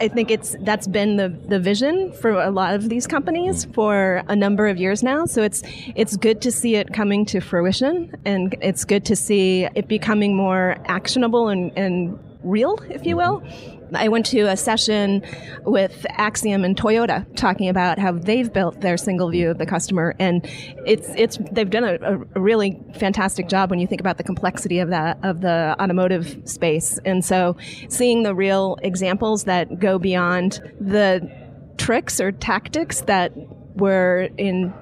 I 0.00 0.08
think 0.08 0.30
it's 0.30 0.56
that's 0.60 0.86
been 0.86 1.16
the, 1.16 1.28
the 1.28 1.58
vision 1.58 2.12
for 2.12 2.30
a 2.30 2.50
lot 2.50 2.74
of 2.74 2.88
these 2.88 3.06
companies 3.06 3.66
mm. 3.66 3.74
for 3.74 4.22
a 4.28 4.36
number 4.36 4.66
of 4.68 4.78
years 4.78 5.02
now. 5.02 5.26
So 5.26 5.42
it's 5.42 5.62
it's 5.94 6.16
good 6.16 6.42
to 6.42 6.50
see 6.50 6.76
it 6.76 6.92
coming 6.92 7.24
to 7.26 7.40
fruition, 7.40 8.14
and 8.24 8.54
it's 8.60 8.84
good 8.84 9.04
to 9.06 9.16
see 9.16 9.64
it 9.74 9.88
becoming 9.88 10.36
more 10.36 10.76
actionable 10.86 11.48
and, 11.48 11.72
and 11.76 12.18
real, 12.42 12.78
if 12.90 13.06
you 13.06 13.16
mm-hmm. 13.16 13.44
will. 13.44 13.73
I 13.92 14.08
went 14.08 14.26
to 14.26 14.42
a 14.42 14.56
session 14.56 15.22
with 15.64 16.06
Acxiom 16.10 16.64
and 16.64 16.76
Toyota 16.76 17.26
talking 17.36 17.68
about 17.68 17.98
how 17.98 18.12
they've 18.12 18.52
built 18.52 18.80
their 18.80 18.96
single 18.96 19.30
view 19.30 19.50
of 19.50 19.58
the 19.58 19.66
customer, 19.66 20.14
and 20.18 20.44
it's 20.86 21.08
it's 21.16 21.38
they've 21.52 21.70
done 21.70 21.84
a, 21.84 21.98
a 22.00 22.40
really 22.40 22.80
fantastic 22.94 23.48
job 23.48 23.70
when 23.70 23.78
you 23.78 23.86
think 23.86 24.00
about 24.00 24.16
the 24.16 24.24
complexity 24.24 24.78
of 24.78 24.90
that 24.90 25.18
of 25.22 25.40
the 25.40 25.76
automotive 25.80 26.42
space. 26.44 26.98
And 27.04 27.24
so, 27.24 27.56
seeing 27.88 28.22
the 28.22 28.34
real 28.34 28.78
examples 28.82 29.44
that 29.44 29.78
go 29.78 29.98
beyond 29.98 30.60
the 30.80 31.30
tricks 31.76 32.20
or 32.20 32.32
tactics 32.32 33.02
that 33.02 33.32
were 33.76 34.28
in 34.38 34.72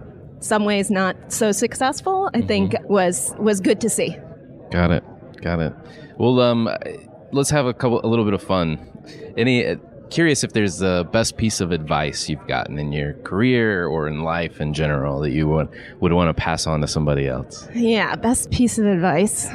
some 0.40 0.64
ways 0.64 0.90
not 0.90 1.32
so 1.32 1.52
successful, 1.52 2.30
I 2.34 2.40
think 2.40 2.74
was 2.84 3.34
was 3.38 3.60
good 3.60 3.80
to 3.82 3.88
see. 3.88 4.16
Got 4.70 4.90
it. 4.90 5.04
Got 5.40 5.60
it. 5.60 5.74
Well, 6.18 6.40
um, 6.40 6.68
let's 7.32 7.50
have 7.50 7.66
a 7.66 7.74
couple, 7.74 8.00
a 8.04 8.06
little 8.06 8.24
bit 8.24 8.34
of 8.34 8.42
fun. 8.42 8.78
Any 9.36 9.66
uh, 9.66 9.76
curious 10.10 10.44
if 10.44 10.52
there's 10.52 10.78
the 10.78 11.08
best 11.10 11.36
piece 11.36 11.60
of 11.60 11.72
advice 11.72 12.28
you've 12.28 12.46
gotten 12.46 12.78
in 12.78 12.92
your 12.92 13.14
career 13.24 13.86
or 13.86 14.06
in 14.08 14.20
life 14.20 14.60
in 14.60 14.74
general 14.74 15.20
that 15.20 15.30
you 15.30 15.48
would 15.48 15.68
would 16.00 16.12
want 16.12 16.28
to 16.28 16.40
pass 16.40 16.66
on 16.66 16.80
to 16.82 16.86
somebody 16.86 17.26
else? 17.26 17.66
Yeah, 17.74 18.14
best 18.16 18.50
piece 18.50 18.78
of 18.78 18.86
advice. 18.86 19.48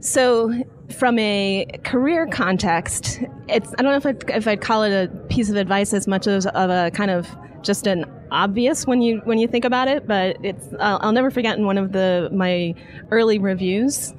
So, 0.00 0.52
from 0.96 1.18
a 1.18 1.66
career 1.84 2.26
context, 2.26 3.20
it's 3.48 3.72
I 3.78 3.82
don't 3.82 3.92
know 3.92 3.96
if 3.96 4.06
I'd, 4.06 4.30
if 4.30 4.46
I'd 4.46 4.60
call 4.60 4.82
it 4.84 4.92
a 4.92 5.08
piece 5.28 5.50
of 5.50 5.56
advice 5.56 5.92
as 5.92 6.06
much 6.06 6.26
as 6.26 6.46
of 6.46 6.70
a 6.70 6.90
kind 6.92 7.10
of 7.10 7.26
just 7.62 7.86
an 7.86 8.04
obvious 8.30 8.86
when 8.86 9.00
you 9.00 9.20
when 9.24 9.38
you 9.38 9.48
think 9.48 9.64
about 9.64 9.88
it. 9.88 10.06
But 10.06 10.36
it's 10.44 10.68
I'll, 10.78 10.98
I'll 11.00 11.12
never 11.12 11.30
forget 11.30 11.58
in 11.58 11.64
one 11.64 11.78
of 11.78 11.92
the 11.92 12.28
my 12.32 12.74
early 13.10 13.38
reviews 13.38 14.14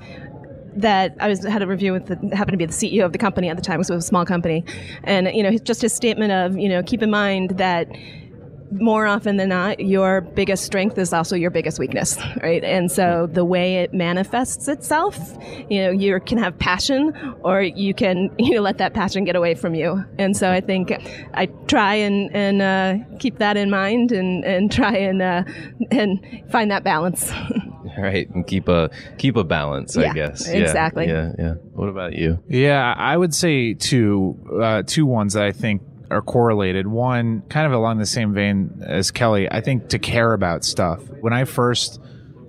that 0.82 1.16
I 1.20 1.28
was 1.28 1.44
had 1.44 1.62
a 1.62 1.68
review 1.68 1.94
with 1.94 2.08
the 2.08 2.36
happened 2.36 2.54
to 2.54 2.58
be 2.58 2.66
the 2.66 2.74
CEO 2.74 3.06
of 3.06 3.12
the 3.12 3.18
company 3.18 3.50
at 3.50 3.56
the 3.56 3.62
time, 3.62 3.84
so 3.84 3.94
it 3.94 3.98
was 3.98 4.06
a 4.06 4.08
small 4.08 4.26
company, 4.26 4.64
and 5.04 5.28
you 5.34 5.44
know 5.44 5.58
just 5.58 5.82
his 5.82 5.94
statement 5.94 6.32
of 6.32 6.58
you 6.58 6.70
know 6.70 6.84
keep 6.84 7.02
in 7.02 7.10
mind 7.10 7.52
that 7.58 7.88
more 8.72 9.06
often 9.08 9.38
than 9.38 9.50
not, 9.50 9.80
your 9.80 10.22
biggest 10.22 10.64
strength 10.64 10.98
is 10.98 11.12
also 11.14 11.36
your 11.36 11.50
biggest 11.50 11.80
weakness, 11.80 12.18
right? 12.42 12.64
And 12.64 12.92
so 12.92 13.28
the 13.32 13.44
way 13.46 13.78
it 13.78 13.94
manifests 13.94 14.68
itself, 14.68 15.18
you 15.70 15.82
know, 15.82 15.92
you 15.92 16.20
can 16.20 16.38
have 16.38 16.58
passion 16.60 17.14
or 17.44 17.62
you 17.62 17.94
can, 17.94 18.30
you 18.40 18.56
know, 18.56 18.62
let 18.62 18.78
that 18.78 18.94
passion 18.94 19.24
get 19.24 19.36
away 19.36 19.56
from 19.56 19.76
you. 19.76 20.04
And 20.18 20.36
so 20.38 20.52
I 20.52 20.62
think 20.62 20.92
I 21.34 21.48
try 21.68 21.96
and, 21.96 22.34
and, 22.36 22.62
uh, 22.62 23.18
keep 23.20 23.40
that 23.40 23.58
in 23.58 23.70
mind 23.70 24.12
and, 24.12 24.46
and 24.46 24.72
try 24.72 24.96
and, 24.96 25.22
uh, 25.22 25.44
and 25.92 26.20
find 26.52 26.72
that 26.72 26.84
balance. 26.84 27.32
Right, 27.98 28.30
and 28.30 28.46
keep 28.46 28.68
a 28.70 28.92
keep 29.18 29.36
a 29.36 29.44
balance. 29.44 29.98
I 29.98 30.04
Yeah, 30.04 30.14
guess. 30.14 30.48
exactly. 30.48 31.08
Yeah, 31.08 31.32
yeah. 31.38 31.54
What 31.74 31.90
about 31.90 32.14
you? 32.14 32.40
Yeah, 32.48 32.94
I 32.96 33.18
would 33.18 33.34
say 33.34 33.74
two 33.74 34.38
uh, 34.62 34.84
two 34.86 35.06
ones 35.06 35.34
that 35.34 35.44
I 35.44 35.52
think 35.52 35.82
are 36.10 36.22
correlated. 36.22 36.88
One, 36.88 37.42
kind 37.50 37.66
of 37.66 37.74
along 37.74 38.00
the 38.00 38.06
same 38.06 38.34
vein 38.34 38.84
as 38.86 39.12
Kelly, 39.12 39.48
I 39.50 39.62
think 39.62 39.90
to 39.90 40.00
care 40.00 40.34
about 40.34 40.64
stuff. 40.64 41.02
When 41.22 41.34
I 41.34 41.46
first 41.46 42.00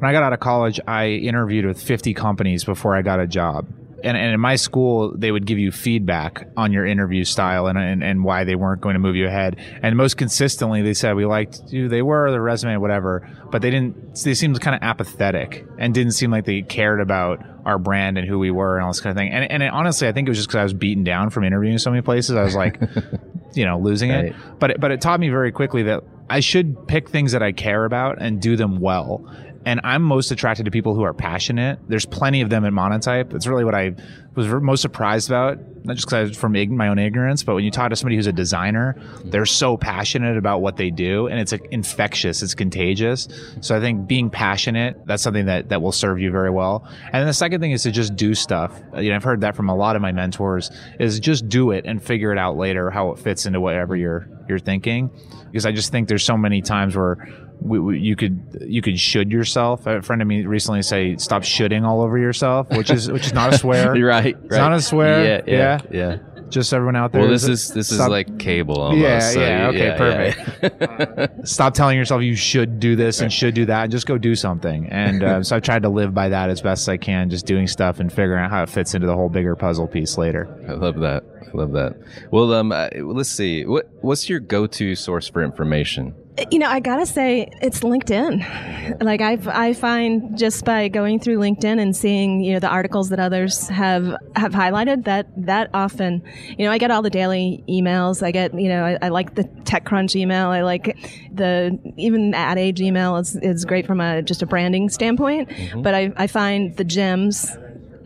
when 0.00 0.08
I 0.08 0.12
got 0.14 0.22
out 0.22 0.32
of 0.32 0.40
college, 0.40 0.80
I 0.86 1.08
interviewed 1.08 1.66
with 1.66 1.82
50 1.82 2.14
companies 2.14 2.64
before 2.64 2.96
I 2.96 3.02
got 3.02 3.20
a 3.20 3.26
job. 3.26 3.66
And, 4.02 4.16
and 4.16 4.32
in 4.32 4.40
my 4.40 4.56
school, 4.56 5.14
they 5.14 5.30
would 5.30 5.44
give 5.44 5.58
you 5.58 5.70
feedback 5.70 6.48
on 6.56 6.72
your 6.72 6.86
interview 6.86 7.22
style 7.24 7.66
and, 7.66 7.78
and, 7.78 8.02
and 8.02 8.24
why 8.24 8.44
they 8.44 8.54
weren't 8.54 8.80
going 8.80 8.94
to 8.94 8.98
move 8.98 9.14
you 9.14 9.26
ahead. 9.26 9.56
And 9.82 9.94
most 9.96 10.16
consistently, 10.16 10.80
they 10.80 10.94
said 10.94 11.16
we 11.16 11.26
liked 11.26 11.70
who 11.70 11.88
they 11.88 12.00
were, 12.00 12.30
their 12.30 12.40
resume, 12.40 12.78
whatever, 12.78 13.28
but 13.50 13.60
they 13.60 13.70
didn't. 13.70 14.14
They 14.24 14.32
seemed 14.32 14.58
kind 14.62 14.74
of 14.74 14.82
apathetic 14.82 15.66
and 15.78 15.92
didn't 15.92 16.12
seem 16.12 16.30
like 16.30 16.46
they 16.46 16.62
cared 16.62 17.02
about 17.02 17.44
our 17.64 17.78
brand 17.78 18.18
and 18.18 18.26
who 18.28 18.38
we 18.38 18.50
were 18.50 18.76
and 18.76 18.84
all 18.84 18.90
this 18.90 19.00
kind 19.00 19.10
of 19.10 19.16
thing. 19.16 19.30
And 19.32 19.50
and 19.50 19.62
it, 19.62 19.72
honestly, 19.72 20.08
I 20.08 20.12
think 20.12 20.28
it 20.28 20.30
was 20.30 20.38
just 20.38 20.48
because 20.48 20.58
I 20.58 20.62
was 20.62 20.72
beaten 20.74 21.04
down 21.04 21.30
from 21.30 21.44
interviewing 21.44 21.78
so 21.78 21.90
many 21.90 22.02
places. 22.02 22.36
I 22.36 22.42
was 22.42 22.54
like, 22.54 22.80
you 23.54 23.64
know, 23.64 23.78
losing 23.78 24.10
Right. 24.10 24.24
it. 24.26 24.36
But 24.58 24.70
it, 24.72 24.80
but 24.80 24.90
it 24.90 25.00
taught 25.00 25.20
me 25.20 25.28
very 25.28 25.52
quickly 25.52 25.82
that 25.84 26.02
I 26.28 26.40
should 26.40 26.86
pick 26.88 27.08
things 27.08 27.32
that 27.32 27.42
I 27.42 27.52
care 27.52 27.84
about 27.84 28.20
and 28.20 28.40
do 28.40 28.56
them 28.56 28.80
well. 28.80 29.24
And 29.64 29.80
I'm 29.84 30.02
most 30.02 30.30
attracted 30.30 30.64
to 30.64 30.70
people 30.70 30.94
who 30.94 31.02
are 31.02 31.12
passionate. 31.12 31.78
There's 31.86 32.06
plenty 32.06 32.40
of 32.40 32.48
them 32.48 32.64
at 32.64 32.72
Monotype. 32.72 33.30
That's 33.30 33.46
really 33.46 33.64
what 33.64 33.74
I 33.74 33.94
was 34.34 34.46
most 34.48 34.80
surprised 34.80 35.28
about. 35.28 35.58
Not 35.84 35.96
just 35.96 36.06
because 36.06 36.36
from 36.36 36.56
ig- 36.56 36.70
my 36.70 36.88
own 36.88 36.98
ignorance, 36.98 37.42
but 37.42 37.54
when 37.54 37.64
you 37.64 37.70
talk 37.70 37.90
to 37.90 37.96
somebody 37.96 38.16
who's 38.16 38.26
a 38.26 38.32
designer, 38.32 38.96
they're 39.24 39.46
so 39.46 39.76
passionate 39.76 40.36
about 40.36 40.60
what 40.60 40.76
they 40.76 40.90
do, 40.90 41.26
and 41.26 41.40
it's 41.40 41.52
infectious. 41.70 42.42
It's 42.42 42.54
contagious. 42.54 43.28
So 43.60 43.76
I 43.76 43.80
think 43.80 44.06
being 44.06 44.30
passionate 44.30 45.06
that's 45.06 45.22
something 45.22 45.46
that 45.46 45.68
that 45.70 45.82
will 45.82 45.92
serve 45.92 46.20
you 46.20 46.30
very 46.30 46.50
well. 46.50 46.86
And 47.12 47.28
the 47.28 47.32
second 47.32 47.60
thing 47.60 47.72
is 47.72 47.82
to 47.84 47.90
just 47.90 48.16
do 48.16 48.34
stuff. 48.34 48.78
You 48.96 49.10
know, 49.10 49.16
I've 49.16 49.24
heard 49.24 49.40
that 49.42 49.56
from 49.56 49.68
a 49.68 49.74
lot 49.74 49.96
of 49.96 50.02
my 50.02 50.12
mentors. 50.12 50.70
Is 50.98 51.18
just 51.20 51.48
do 51.48 51.70
it 51.70 51.84
and 51.86 52.02
figure 52.02 52.32
it 52.32 52.38
out 52.38 52.56
later 52.56 52.90
how 52.90 53.12
it 53.12 53.18
fits 53.18 53.46
into 53.46 53.60
whatever 53.60 53.96
you're 53.96 54.28
you're 54.48 54.58
thinking. 54.58 55.10
Because 55.46 55.66
I 55.66 55.72
just 55.72 55.90
think 55.90 56.08
there's 56.08 56.24
so 56.24 56.36
many 56.36 56.62
times 56.62 56.96
where 56.96 57.16
we, 57.60 57.78
we, 57.78 57.98
you 57.98 58.16
could 58.16 58.58
you 58.66 58.82
could 58.82 58.98
should 58.98 59.30
yourself. 59.30 59.86
A 59.86 60.02
friend 60.02 60.22
of 60.22 60.28
me 60.28 60.44
recently 60.46 60.82
say 60.82 61.16
stop 61.16 61.44
shooting 61.44 61.84
all 61.84 62.00
over 62.00 62.18
yourself, 62.18 62.68
which 62.70 62.90
is 62.90 63.10
which 63.10 63.26
is 63.26 63.32
not 63.32 63.52
a 63.52 63.58
swear. 63.58 63.94
You're 64.00 64.08
right. 64.08 64.36
It's 64.44 64.56
not 64.56 64.72
a 64.72 64.80
swear. 64.80 65.24
Yeah, 65.24 65.42
yeah, 65.46 65.80
yeah. 65.90 66.18
Just 66.48 66.72
everyone 66.74 66.96
out 66.96 67.12
there. 67.12 67.22
Well, 67.22 67.30
this 67.30 67.46
is 67.46 67.68
this 67.68 67.92
is 67.92 68.00
like 68.00 68.38
cable 68.38 68.80
almost. 68.80 69.00
Yeah, 69.00 69.20
so 69.20 69.40
yeah, 69.40 69.68
okay, 69.68 69.86
yeah, 69.86 70.34
perfect. 70.58 71.48
Stop 71.48 71.74
telling 71.74 71.96
yourself 71.96 72.22
you 72.22 72.34
should 72.34 72.80
do 72.80 72.96
this 72.96 73.20
and 73.20 73.32
should 73.32 73.54
do 73.54 73.66
that, 73.66 73.84
and 73.84 73.92
just 73.92 74.06
go 74.06 74.18
do 74.18 74.34
something. 74.34 74.88
And 74.88 75.22
uh, 75.22 75.42
so 75.44 75.54
I've 75.54 75.62
tried 75.62 75.82
to 75.82 75.88
live 75.88 76.12
by 76.12 76.28
that 76.28 76.50
as 76.50 76.60
best 76.60 76.82
as 76.82 76.88
I 76.88 76.96
can, 76.96 77.30
just 77.30 77.46
doing 77.46 77.68
stuff 77.68 78.00
and 78.00 78.12
figuring 78.12 78.44
out 78.44 78.50
how 78.50 78.64
it 78.64 78.68
fits 78.68 78.94
into 78.94 79.06
the 79.06 79.14
whole 79.14 79.28
bigger 79.28 79.54
puzzle 79.54 79.86
piece 79.86 80.18
later. 80.18 80.48
I 80.68 80.72
love 80.72 80.98
that. 81.00 81.22
I 81.42 81.56
love 81.56 81.72
that. 81.72 81.96
Well, 82.30 82.52
um, 82.52 82.72
uh, 82.72 82.88
let's 82.96 83.30
see. 83.30 83.64
What 83.64 83.88
what's 84.00 84.28
your 84.28 84.40
go-to 84.40 84.94
source 84.96 85.28
for 85.28 85.42
information? 85.44 86.14
You 86.50 86.58
know, 86.58 86.68
I 86.68 86.80
gotta 86.80 87.06
say, 87.06 87.50
it's 87.60 87.80
LinkedIn. 87.80 89.02
Like 89.02 89.20
I, 89.20 89.38
I 89.46 89.72
find 89.74 90.38
just 90.38 90.64
by 90.64 90.88
going 90.88 91.18
through 91.20 91.38
LinkedIn 91.38 91.80
and 91.80 91.94
seeing, 91.94 92.40
you 92.40 92.54
know, 92.54 92.60
the 92.60 92.68
articles 92.68 93.10
that 93.10 93.18
others 93.18 93.68
have 93.68 94.16
have 94.36 94.52
highlighted, 94.52 95.04
that 95.04 95.26
that 95.44 95.70
often, 95.74 96.22
you 96.56 96.64
know, 96.64 96.70
I 96.70 96.78
get 96.78 96.90
all 96.90 97.02
the 97.02 97.10
daily 97.10 97.64
emails. 97.68 98.22
I 98.22 98.30
get, 98.30 98.58
you 98.58 98.68
know, 98.68 98.84
I, 98.84 98.98
I 99.02 99.08
like 99.08 99.34
the 99.34 99.44
TechCrunch 99.44 100.14
email. 100.14 100.48
I 100.48 100.62
like 100.62 100.96
the 101.32 101.78
even 101.96 102.32
Ad 102.32 102.58
Age 102.58 102.80
email 102.80 103.16
is 103.16 103.36
is 103.36 103.64
great 103.64 103.86
from 103.86 104.00
a 104.00 104.22
just 104.22 104.40
a 104.40 104.46
branding 104.46 104.88
standpoint. 104.88 105.48
Mm-hmm. 105.48 105.82
But 105.82 105.94
I, 105.94 106.12
I 106.16 106.26
find 106.26 106.76
the 106.76 106.84
gems 106.84 107.50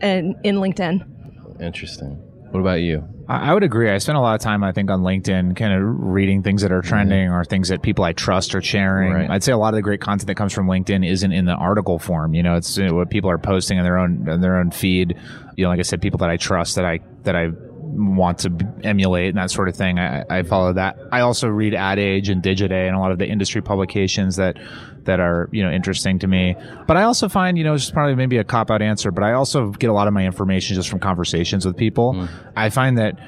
in, 0.01 0.35
in 0.43 0.55
LinkedIn. 0.55 1.61
Interesting. 1.61 2.24
What 2.55 2.61
about 2.61 2.79
you? 2.79 3.03
I 3.27 3.49
I 3.49 3.53
would 3.53 3.63
agree. 3.63 3.89
I 3.89 3.97
spend 3.97 4.17
a 4.17 4.21
lot 4.21 4.35
of 4.35 4.39
time, 4.39 4.63
I 4.63 4.71
think, 4.71 4.89
on 4.89 5.01
LinkedIn, 5.01 5.57
kind 5.57 5.73
of 5.73 5.81
reading 5.83 6.41
things 6.41 6.61
that 6.61 6.71
are 6.71 6.81
trending 6.81 7.29
or 7.29 7.43
things 7.43 7.67
that 7.67 7.81
people 7.81 8.05
I 8.05 8.13
trust 8.13 8.55
are 8.55 8.61
sharing. 8.61 9.11
Right. 9.11 9.29
I'd 9.29 9.43
say 9.43 9.51
a 9.51 9.57
lot 9.57 9.73
of 9.73 9.75
the 9.75 9.81
great 9.81 9.99
content 9.99 10.27
that 10.27 10.35
comes 10.35 10.53
from 10.53 10.67
LinkedIn 10.67 11.05
isn't 11.05 11.31
in 11.33 11.43
the 11.43 11.51
article 11.51 11.99
form. 11.99 12.33
You 12.33 12.43
know, 12.43 12.55
it's 12.55 12.79
uh, 12.79 12.87
what 12.91 13.09
people 13.09 13.29
are 13.29 13.37
posting 13.37 13.77
on 13.77 13.83
their 13.83 13.97
own 13.97 14.29
on 14.29 14.39
their 14.39 14.55
own 14.55 14.71
feed. 14.71 15.17
You 15.57 15.65
know, 15.65 15.69
like 15.69 15.79
I 15.79 15.81
said, 15.81 16.01
people 16.01 16.19
that 16.19 16.29
I 16.29 16.37
trust 16.37 16.75
that 16.75 16.85
I 16.85 17.01
that 17.23 17.35
I 17.35 17.49
want 17.95 18.39
to 18.39 18.51
emulate 18.83 19.29
and 19.29 19.37
that 19.37 19.51
sort 19.51 19.69
of 19.69 19.75
thing. 19.75 19.99
I, 19.99 20.23
I 20.29 20.43
follow 20.43 20.73
that. 20.73 20.97
I 21.11 21.21
also 21.21 21.47
read 21.47 21.73
Ad 21.73 21.99
Age 21.99 22.29
and 22.29 22.41
Digiday 22.41 22.87
and 22.87 22.95
a 22.95 22.99
lot 22.99 23.11
of 23.11 23.17
the 23.17 23.27
industry 23.27 23.61
publications 23.61 24.35
that 24.35 24.57
that 25.05 25.19
are 25.19 25.49
you 25.51 25.63
know 25.63 25.71
interesting 25.71 26.19
to 26.19 26.27
me. 26.27 26.55
But 26.87 26.97
I 26.97 27.03
also 27.03 27.29
find 27.29 27.57
you 27.57 27.63
know 27.63 27.73
it's 27.73 27.91
probably 27.91 28.15
maybe 28.15 28.37
a 28.37 28.43
cop 28.43 28.69
out 28.71 28.81
answer, 28.81 29.11
but 29.11 29.23
I 29.23 29.33
also 29.33 29.71
get 29.71 29.89
a 29.89 29.93
lot 29.93 30.07
of 30.07 30.13
my 30.13 30.25
information 30.25 30.75
just 30.75 30.89
from 30.89 30.99
conversations 30.99 31.65
with 31.65 31.77
people. 31.77 32.13
Hmm. 32.13 32.25
I 32.55 32.69
find 32.69 32.97
that 32.97 33.19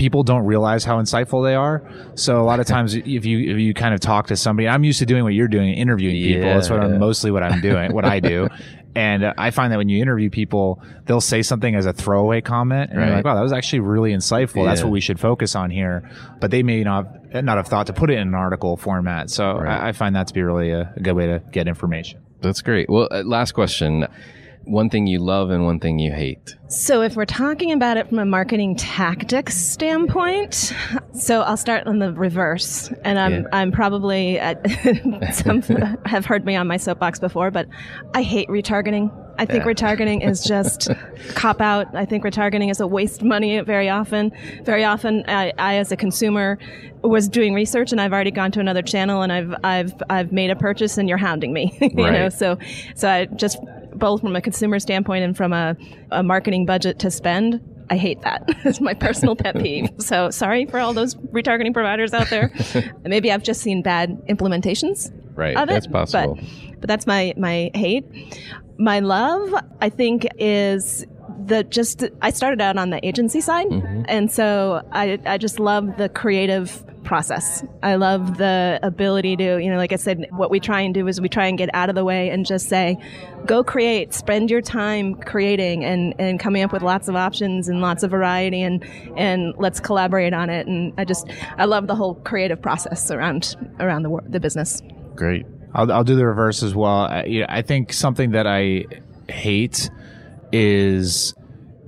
people 0.00 0.22
don't 0.22 0.46
realize 0.46 0.82
how 0.82 0.98
insightful 0.98 1.44
they 1.44 1.54
are. 1.54 1.82
So 2.14 2.40
a 2.40 2.44
lot 2.44 2.58
of 2.58 2.66
times, 2.74 2.94
if 2.94 3.24
you 3.24 3.38
if 3.52 3.58
you 3.58 3.74
kind 3.74 3.94
of 3.94 4.00
talk 4.00 4.28
to 4.28 4.36
somebody, 4.36 4.66
I'm 4.68 4.82
used 4.82 4.98
to 5.00 5.06
doing 5.06 5.22
what 5.22 5.34
you're 5.34 5.48
doing, 5.48 5.74
interviewing 5.74 6.16
people. 6.16 6.46
Yeah, 6.46 6.54
That's 6.54 6.70
what 6.70 6.80
I'm 6.80 6.98
mostly 6.98 7.30
what 7.30 7.42
I'm 7.42 7.60
doing, 7.60 7.92
what 7.92 8.04
I 8.04 8.20
do. 8.20 8.48
And 8.94 9.24
uh, 9.24 9.34
I 9.38 9.50
find 9.50 9.72
that 9.72 9.76
when 9.76 9.88
you 9.88 10.02
interview 10.02 10.30
people, 10.30 10.82
they'll 11.06 11.20
say 11.20 11.42
something 11.42 11.74
as 11.74 11.86
a 11.86 11.92
throwaway 11.92 12.40
comment, 12.40 12.90
and 12.90 13.00
you're 13.00 13.14
like, 13.14 13.24
"Wow, 13.24 13.36
that 13.36 13.42
was 13.42 13.52
actually 13.52 13.80
really 13.80 14.12
insightful. 14.12 14.64
That's 14.64 14.82
what 14.82 14.90
we 14.90 15.00
should 15.00 15.20
focus 15.20 15.54
on 15.54 15.70
here." 15.70 16.10
But 16.40 16.50
they 16.50 16.62
may 16.62 16.82
not 16.82 17.34
not 17.34 17.56
have 17.56 17.68
thought 17.68 17.86
to 17.86 17.92
put 17.92 18.10
it 18.10 18.14
in 18.18 18.28
an 18.28 18.34
article 18.34 18.76
format. 18.76 19.30
So 19.30 19.58
Right. 19.58 19.80
I, 19.80 19.88
I 19.88 19.92
find 19.92 20.16
that 20.16 20.26
to 20.26 20.34
be 20.34 20.42
really 20.42 20.70
a, 20.70 20.92
a 20.96 21.00
good 21.00 21.12
way 21.14 21.26
to 21.26 21.42
get 21.52 21.68
information. 21.68 22.20
That's 22.40 22.62
great. 22.62 22.90
Well, 22.90 23.06
uh, 23.10 23.22
last 23.24 23.52
question. 23.52 24.08
One 24.64 24.90
thing 24.90 25.06
you 25.06 25.18
love 25.18 25.50
and 25.50 25.64
one 25.64 25.80
thing 25.80 25.98
you 25.98 26.12
hate. 26.12 26.54
So, 26.68 27.02
if 27.02 27.16
we're 27.16 27.24
talking 27.24 27.72
about 27.72 27.96
it 27.96 28.08
from 28.08 28.18
a 28.20 28.24
marketing 28.24 28.76
tactics 28.76 29.56
standpoint, 29.56 30.72
so 31.12 31.40
I'll 31.42 31.56
start 31.56 31.86
on 31.86 31.98
the 31.98 32.12
reverse, 32.12 32.92
and 33.04 33.18
I'm 33.18 33.32
Yeah. 33.32 33.48
I'm 33.52 33.72
probably 33.72 34.38
uh, 34.38 34.54
some 35.32 35.62
have 36.06 36.26
heard 36.26 36.44
me 36.44 36.54
on 36.56 36.66
my 36.68 36.76
soapbox 36.76 37.18
before, 37.18 37.50
but 37.50 37.66
I 38.14 38.22
hate 38.22 38.48
retargeting. 38.48 39.10
I 39.38 39.46
think 39.46 39.64
Yeah. 39.64 39.72
retargeting 39.72 40.28
is 40.28 40.44
just 40.44 40.88
cop 41.34 41.60
out. 41.60 41.86
I 41.94 42.04
think 42.04 42.22
retargeting 42.24 42.70
is 42.70 42.78
a 42.80 42.86
waste 42.86 43.22
of 43.22 43.26
money 43.26 43.58
very 43.60 43.88
often. 43.88 44.30
Very 44.64 44.84
often, 44.84 45.24
I, 45.26 45.52
I 45.58 45.76
as 45.76 45.90
a 45.90 45.96
consumer 45.96 46.58
was 47.02 47.28
doing 47.28 47.54
research 47.54 47.92
and 47.92 48.00
I've 48.00 48.12
already 48.12 48.30
gone 48.30 48.52
to 48.52 48.60
another 48.60 48.82
channel 48.82 49.22
and 49.22 49.32
I've 49.32 49.54
I've 49.64 49.94
I've 50.10 50.32
made 50.32 50.50
a 50.50 50.56
purchase 50.56 50.98
and 50.98 51.08
you're 51.08 51.16
hounding 51.18 51.52
me. 51.54 51.76
you 51.80 51.88
know, 52.10 52.28
so 52.28 52.58
so 52.94 53.08
I 53.08 53.24
just 53.24 53.58
both 54.00 54.20
from 54.22 54.34
a 54.34 54.40
consumer 54.40 54.78
standpoint 54.80 55.22
and 55.24 55.36
from 55.36 55.52
a, 55.52 55.76
a 56.10 56.22
marketing 56.22 56.66
budget 56.66 56.98
to 57.00 57.10
spend. 57.10 57.60
I 57.90 57.96
hate 57.96 58.22
that. 58.22 58.48
It's 58.64 58.80
my 58.80 58.94
personal 58.94 59.34
pet 59.36 59.56
peeve. 59.62 59.88
So 59.98 60.30
sorry 60.30 60.66
for 60.66 60.78
all 60.80 60.92
those 60.94 61.14
retargeting 61.16 61.72
providers 61.74 62.12
out 62.14 62.28
there. 62.30 62.52
Maybe 63.04 63.30
I've 63.32 63.42
just 63.42 63.60
seen 63.62 63.82
bad 63.82 64.20
implementations 64.28 65.12
Right. 65.36 65.56
of 65.56 65.64
it. 65.68 65.72
That's 65.72 65.86
possible. 65.86 66.34
But, 66.36 66.80
but 66.80 66.88
that's 66.88 67.06
my 67.06 67.34
my 67.36 67.70
hate. 67.74 68.04
My 68.78 69.00
love, 69.00 69.54
I 69.80 69.88
think, 69.90 70.26
is 70.38 71.04
the 71.46 71.64
just. 71.64 72.04
I 72.22 72.30
started 72.30 72.60
out 72.60 72.76
on 72.78 72.90
the 72.90 73.04
agency 73.06 73.40
side, 73.40 73.66
Mm-hmm. 73.68 74.02
and 74.08 74.30
so 74.30 74.82
I 74.92 75.18
I 75.26 75.36
just 75.38 75.58
love 75.60 75.96
the 75.96 76.08
creative 76.08 76.84
process. 77.04 77.64
I 77.82 77.96
love 77.96 78.38
the 78.38 78.78
ability 78.82 79.36
to, 79.36 79.58
you 79.58 79.70
know, 79.70 79.76
like 79.76 79.92
I 79.92 79.96
said, 79.96 80.26
what 80.30 80.50
we 80.50 80.60
try 80.60 80.80
and 80.80 80.94
do 80.94 81.08
is 81.08 81.20
we 81.20 81.28
try 81.28 81.46
and 81.46 81.56
get 81.56 81.68
out 81.74 81.88
of 81.88 81.94
the 81.94 82.04
way 82.04 82.30
and 82.30 82.46
just 82.46 82.68
say, 82.68 82.96
go 83.46 83.64
create, 83.64 84.14
spend 84.14 84.50
your 84.50 84.60
time 84.60 85.14
creating 85.14 85.84
and, 85.84 86.14
and 86.18 86.38
coming 86.38 86.62
up 86.62 86.72
with 86.72 86.82
lots 86.82 87.08
of 87.08 87.16
options 87.16 87.68
and 87.68 87.80
lots 87.80 88.02
of 88.02 88.10
variety 88.10 88.62
and, 88.62 88.84
and 89.16 89.54
let's 89.58 89.80
collaborate 89.80 90.32
on 90.32 90.50
it. 90.50 90.66
And 90.66 90.92
I 90.98 91.04
just, 91.04 91.28
I 91.56 91.64
love 91.64 91.86
the 91.86 91.94
whole 91.94 92.14
creative 92.16 92.60
process 92.60 93.10
around, 93.10 93.56
around 93.78 94.02
the, 94.02 94.10
wor- 94.10 94.24
the 94.26 94.40
business. 94.40 94.82
Great. 95.14 95.46
I'll, 95.74 95.90
I'll 95.90 96.04
do 96.04 96.16
the 96.16 96.26
reverse 96.26 96.62
as 96.62 96.74
well. 96.74 97.06
I, 97.06 97.24
you 97.24 97.40
know, 97.40 97.46
I 97.48 97.62
think 97.62 97.92
something 97.92 98.32
that 98.32 98.46
I 98.46 98.84
hate 99.28 99.90
is 100.52 101.34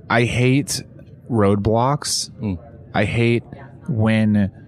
I 0.09 0.23
hate 0.23 0.83
roadblocks. 1.29 2.29
Mm. 2.39 2.57
I 2.93 3.05
hate 3.05 3.43
when 3.87 4.62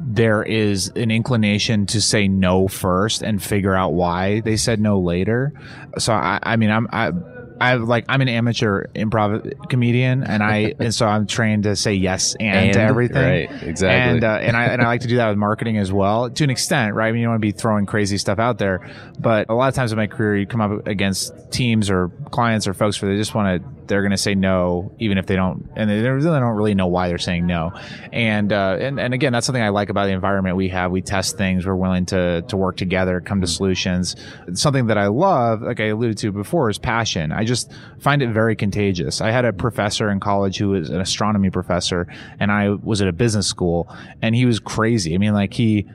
there 0.00 0.42
is 0.42 0.88
an 0.94 1.10
inclination 1.10 1.86
to 1.86 2.00
say 2.00 2.28
no 2.28 2.68
first 2.68 3.22
and 3.22 3.42
figure 3.42 3.74
out 3.74 3.92
why 3.92 4.40
they 4.40 4.56
said 4.56 4.80
no 4.80 5.00
later. 5.00 5.52
So 5.98 6.12
I, 6.12 6.38
I 6.42 6.56
mean, 6.56 6.70
I'm 6.70 6.88
I. 6.92 7.12
I 7.60 7.74
like 7.74 8.04
I'm 8.08 8.20
an 8.20 8.28
amateur 8.28 8.86
improv 8.94 9.68
comedian, 9.68 10.22
and 10.22 10.44
I 10.44 10.74
and 10.78 10.94
so 10.94 11.06
I'm 11.06 11.26
trained 11.26 11.64
to 11.64 11.74
say 11.74 11.94
yes 11.94 12.36
and, 12.38 12.72
to 12.74 12.80
everything. 12.80 13.16
right, 13.16 13.62
exactly. 13.64 14.14
And 14.14 14.22
uh, 14.22 14.38
and 14.40 14.56
I 14.56 14.66
and 14.66 14.80
I 14.80 14.86
like 14.86 15.00
to 15.00 15.08
do 15.08 15.16
that 15.16 15.30
with 15.30 15.38
marketing 15.38 15.76
as 15.76 15.92
well, 15.92 16.30
to 16.30 16.44
an 16.44 16.50
extent, 16.50 16.94
right? 16.94 17.08
I 17.08 17.10
mean, 17.10 17.22
you 17.22 17.26
don't 17.26 17.32
want 17.32 17.42
to 17.42 17.46
be 17.48 17.50
throwing 17.50 17.84
crazy 17.84 18.16
stuff 18.16 18.38
out 18.38 18.58
there, 18.58 18.88
but 19.18 19.46
a 19.48 19.54
lot 19.54 19.66
of 19.66 19.74
times 19.74 19.90
in 19.90 19.96
my 19.96 20.06
career, 20.06 20.36
you 20.36 20.46
come 20.46 20.60
up 20.60 20.86
against 20.86 21.32
teams 21.50 21.90
or 21.90 22.10
clients 22.30 22.68
or 22.68 22.74
folks 22.74 23.02
where 23.02 23.10
they 23.10 23.18
just 23.18 23.34
want 23.34 23.60
to, 23.60 23.68
they're 23.88 24.02
going 24.02 24.12
to 24.12 24.16
say 24.16 24.34
no, 24.34 24.92
even 24.98 25.18
if 25.18 25.26
they 25.26 25.36
don't, 25.36 25.68
and 25.74 25.90
they 25.90 26.00
really 26.02 26.38
don't 26.38 26.56
really 26.56 26.74
know 26.74 26.86
why 26.86 27.08
they're 27.08 27.18
saying 27.18 27.46
no. 27.46 27.72
And 28.12 28.52
uh, 28.52 28.76
and 28.78 29.00
and 29.00 29.14
again, 29.14 29.32
that's 29.32 29.46
something 29.46 29.62
I 29.62 29.70
like 29.70 29.88
about 29.88 30.06
the 30.06 30.12
environment 30.12 30.56
we 30.56 30.68
have. 30.68 30.90
We 30.90 31.02
test 31.02 31.36
things. 31.36 31.66
We're 31.66 31.74
willing 31.74 32.06
to 32.06 32.42
to 32.42 32.56
work 32.56 32.76
together, 32.76 33.20
come 33.20 33.40
to 33.40 33.46
solutions. 33.46 34.14
Something 34.52 34.86
that 34.86 34.98
I 34.98 35.06
love, 35.06 35.62
like 35.62 35.80
I 35.80 35.86
alluded 35.86 36.18
to 36.18 36.32
before, 36.32 36.70
is 36.70 36.78
passion. 36.78 37.32
I 37.32 37.44
just 37.44 37.72
find 37.98 38.22
it 38.22 38.30
very 38.30 38.54
contagious. 38.54 39.20
I 39.20 39.30
had 39.30 39.44
a 39.44 39.52
professor 39.52 40.10
in 40.10 40.20
college 40.20 40.58
who 40.58 40.70
was 40.70 40.90
an 40.90 41.00
astronomy 41.00 41.50
professor, 41.50 42.06
and 42.38 42.52
I 42.52 42.70
was 42.70 43.00
at 43.00 43.08
a 43.08 43.12
business 43.12 43.46
school, 43.46 43.94
and 44.22 44.34
he 44.34 44.44
was 44.44 44.60
crazy. 44.60 45.14
I 45.14 45.18
mean, 45.18 45.32
like 45.32 45.54
he, 45.54 45.86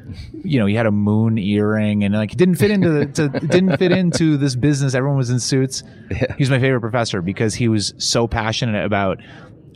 you 0.43 0.59
know, 0.59 0.65
he 0.65 0.75
had 0.75 0.85
a 0.85 0.91
moon 0.91 1.37
earring, 1.37 2.03
and 2.03 2.13
like 2.13 2.31
he 2.31 2.35
didn't 2.35 2.55
fit 2.55 2.71
into 2.71 2.89
the 2.89 3.05
to, 3.05 3.29
didn't 3.47 3.77
fit 3.77 3.91
into 3.91 4.37
this 4.37 4.55
business. 4.55 4.95
Everyone 4.95 5.17
was 5.17 5.29
in 5.29 5.39
suits. 5.39 5.83
He 6.09 6.41
was 6.43 6.49
my 6.49 6.59
favorite 6.59 6.81
professor 6.81 7.21
because 7.21 7.53
he 7.53 7.67
was 7.67 7.82
so 7.97 8.27
passionate 8.27 8.85
about 8.85 9.19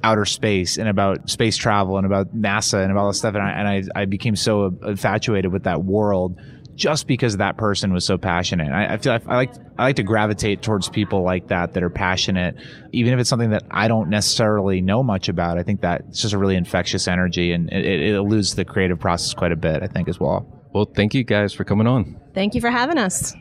outer 0.03 0.25
space 0.25 0.77
and 0.77 0.87
about 0.87 1.29
space 1.29 1.57
travel 1.57 1.97
and 1.97 2.05
about 2.05 2.35
NASA 2.35 2.81
and 2.81 2.91
about 2.91 3.01
all 3.01 3.07
this 3.07 3.17
stuff. 3.17 3.33
And 3.33 3.43
I, 3.43 3.49
and 3.49 3.67
I, 3.67 4.01
I 4.01 4.05
became 4.05 4.35
so 4.35 4.67
infatuated 4.85 5.51
with 5.51 5.63
that 5.63 5.83
world 5.83 6.39
just 6.75 7.07
because 7.07 7.37
that 7.37 7.57
person 7.57 7.91
was 7.91 8.05
so 8.05 8.17
passionate. 8.17 8.71
I, 8.71 8.93
I 8.93 8.97
feel 8.97 9.13
I, 9.13 9.19
I 9.27 9.35
like 9.35 9.51
I 9.77 9.83
like 9.85 9.95
to 9.97 10.03
gravitate 10.03 10.61
towards 10.61 10.87
people 10.87 11.23
like 11.23 11.47
that 11.47 11.73
that 11.73 11.83
are 11.83 11.89
passionate, 11.89 12.55
even 12.91 13.13
if 13.13 13.19
it's 13.19 13.29
something 13.29 13.49
that 13.49 13.63
I 13.71 13.87
don't 13.87 14.09
necessarily 14.09 14.79
know 14.79 15.03
much 15.03 15.27
about. 15.27 15.57
I 15.57 15.63
think 15.63 15.81
that 15.81 16.05
it's 16.09 16.21
just 16.21 16.33
a 16.33 16.37
really 16.37 16.55
infectious 16.55 17.07
energy, 17.07 17.51
and 17.51 17.71
it, 17.73 17.85
it 17.85 18.15
eludes 18.15 18.55
the 18.55 18.63
creative 18.63 18.99
process 18.99 19.33
quite 19.33 19.51
a 19.51 19.55
bit. 19.55 19.81
I 19.83 19.87
think 19.87 20.07
as 20.07 20.19
well. 20.19 20.45
Well, 20.73 20.85
thank 20.85 21.15
you 21.15 21.23
guys 21.23 21.53
for 21.53 21.63
coming 21.63 21.87
on. 21.87 22.19
Thank 22.33 22.53
you 22.53 22.61
for 22.61 22.69
having 22.69 22.99
us. 22.99 23.33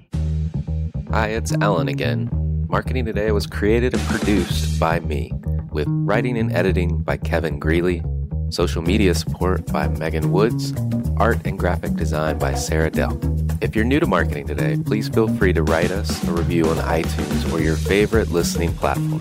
Hi, 1.11 1.29
it's 1.29 1.53
Alan 1.61 1.89
again. 1.89 2.46
Marketing 2.69 3.05
Today 3.05 3.31
was 3.31 3.47
created 3.47 3.95
and 3.95 4.03
produced 4.05 4.81
by 4.81 5.01
me, 5.01 5.33
with 5.71 5.87
writing 5.89 6.37
and 6.37 6.53
editing 6.53 7.03
by 7.03 7.17
Kevin 7.17 7.59
Greeley, 7.59 8.03
social 8.51 8.83
media 8.83 9.15
support 9.15 9.71
by 9.73 9.89
Megan 9.89 10.33
Woods, 10.33 10.75
art 11.17 11.39
and 11.45 11.59
graphic 11.59 11.95
design 11.95 12.39
by 12.39 12.55
Sarah 12.55 12.91
Dell. 12.91 13.19
If 13.61 13.77
you're 13.77 13.85
new 13.85 14.01
to 14.01 14.07
Marketing 14.07 14.47
Today, 14.47 14.77
please 14.85 15.09
feel 15.09 15.29
free 15.37 15.53
to 15.53 15.63
write 15.63 15.91
us 15.91 16.27
a 16.27 16.33
review 16.33 16.67
on 16.67 16.77
iTunes 16.79 17.53
or 17.53 17.61
your 17.61 17.77
favorite 17.77 18.31
listening 18.31 18.75
platform. 18.75 19.21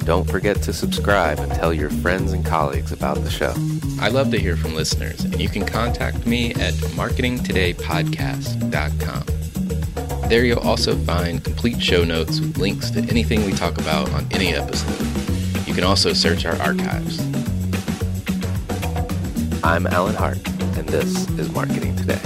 Don't 0.00 0.28
forget 0.28 0.60
to 0.62 0.72
subscribe 0.72 1.38
and 1.38 1.52
tell 1.52 1.72
your 1.72 1.90
friends 1.90 2.32
and 2.32 2.44
colleagues 2.44 2.90
about 2.92 3.18
the 3.18 3.30
show. 3.30 3.54
I 4.00 4.08
love 4.08 4.30
to 4.32 4.38
hear 4.38 4.56
from 4.56 4.74
listeners, 4.74 5.24
and 5.24 5.40
you 5.40 5.48
can 5.48 5.64
contact 5.64 6.26
me 6.26 6.50
at 6.54 6.74
marketingtodaypodcast.com. 6.74 9.39
There 10.30 10.44
you'll 10.44 10.60
also 10.60 10.96
find 10.96 11.42
complete 11.42 11.82
show 11.82 12.04
notes 12.04 12.38
with 12.38 12.56
links 12.56 12.88
to 12.92 13.00
anything 13.00 13.44
we 13.44 13.50
talk 13.50 13.78
about 13.78 14.08
on 14.12 14.28
any 14.30 14.54
episode. 14.54 14.96
You 15.66 15.74
can 15.74 15.82
also 15.82 16.12
search 16.12 16.46
our 16.46 16.54
archives. 16.62 17.18
I'm 19.64 19.88
Alan 19.88 20.14
Hart, 20.14 20.38
and 20.78 20.88
this 20.88 21.28
is 21.30 21.52
Marketing 21.52 21.96
Today. 21.96 22.20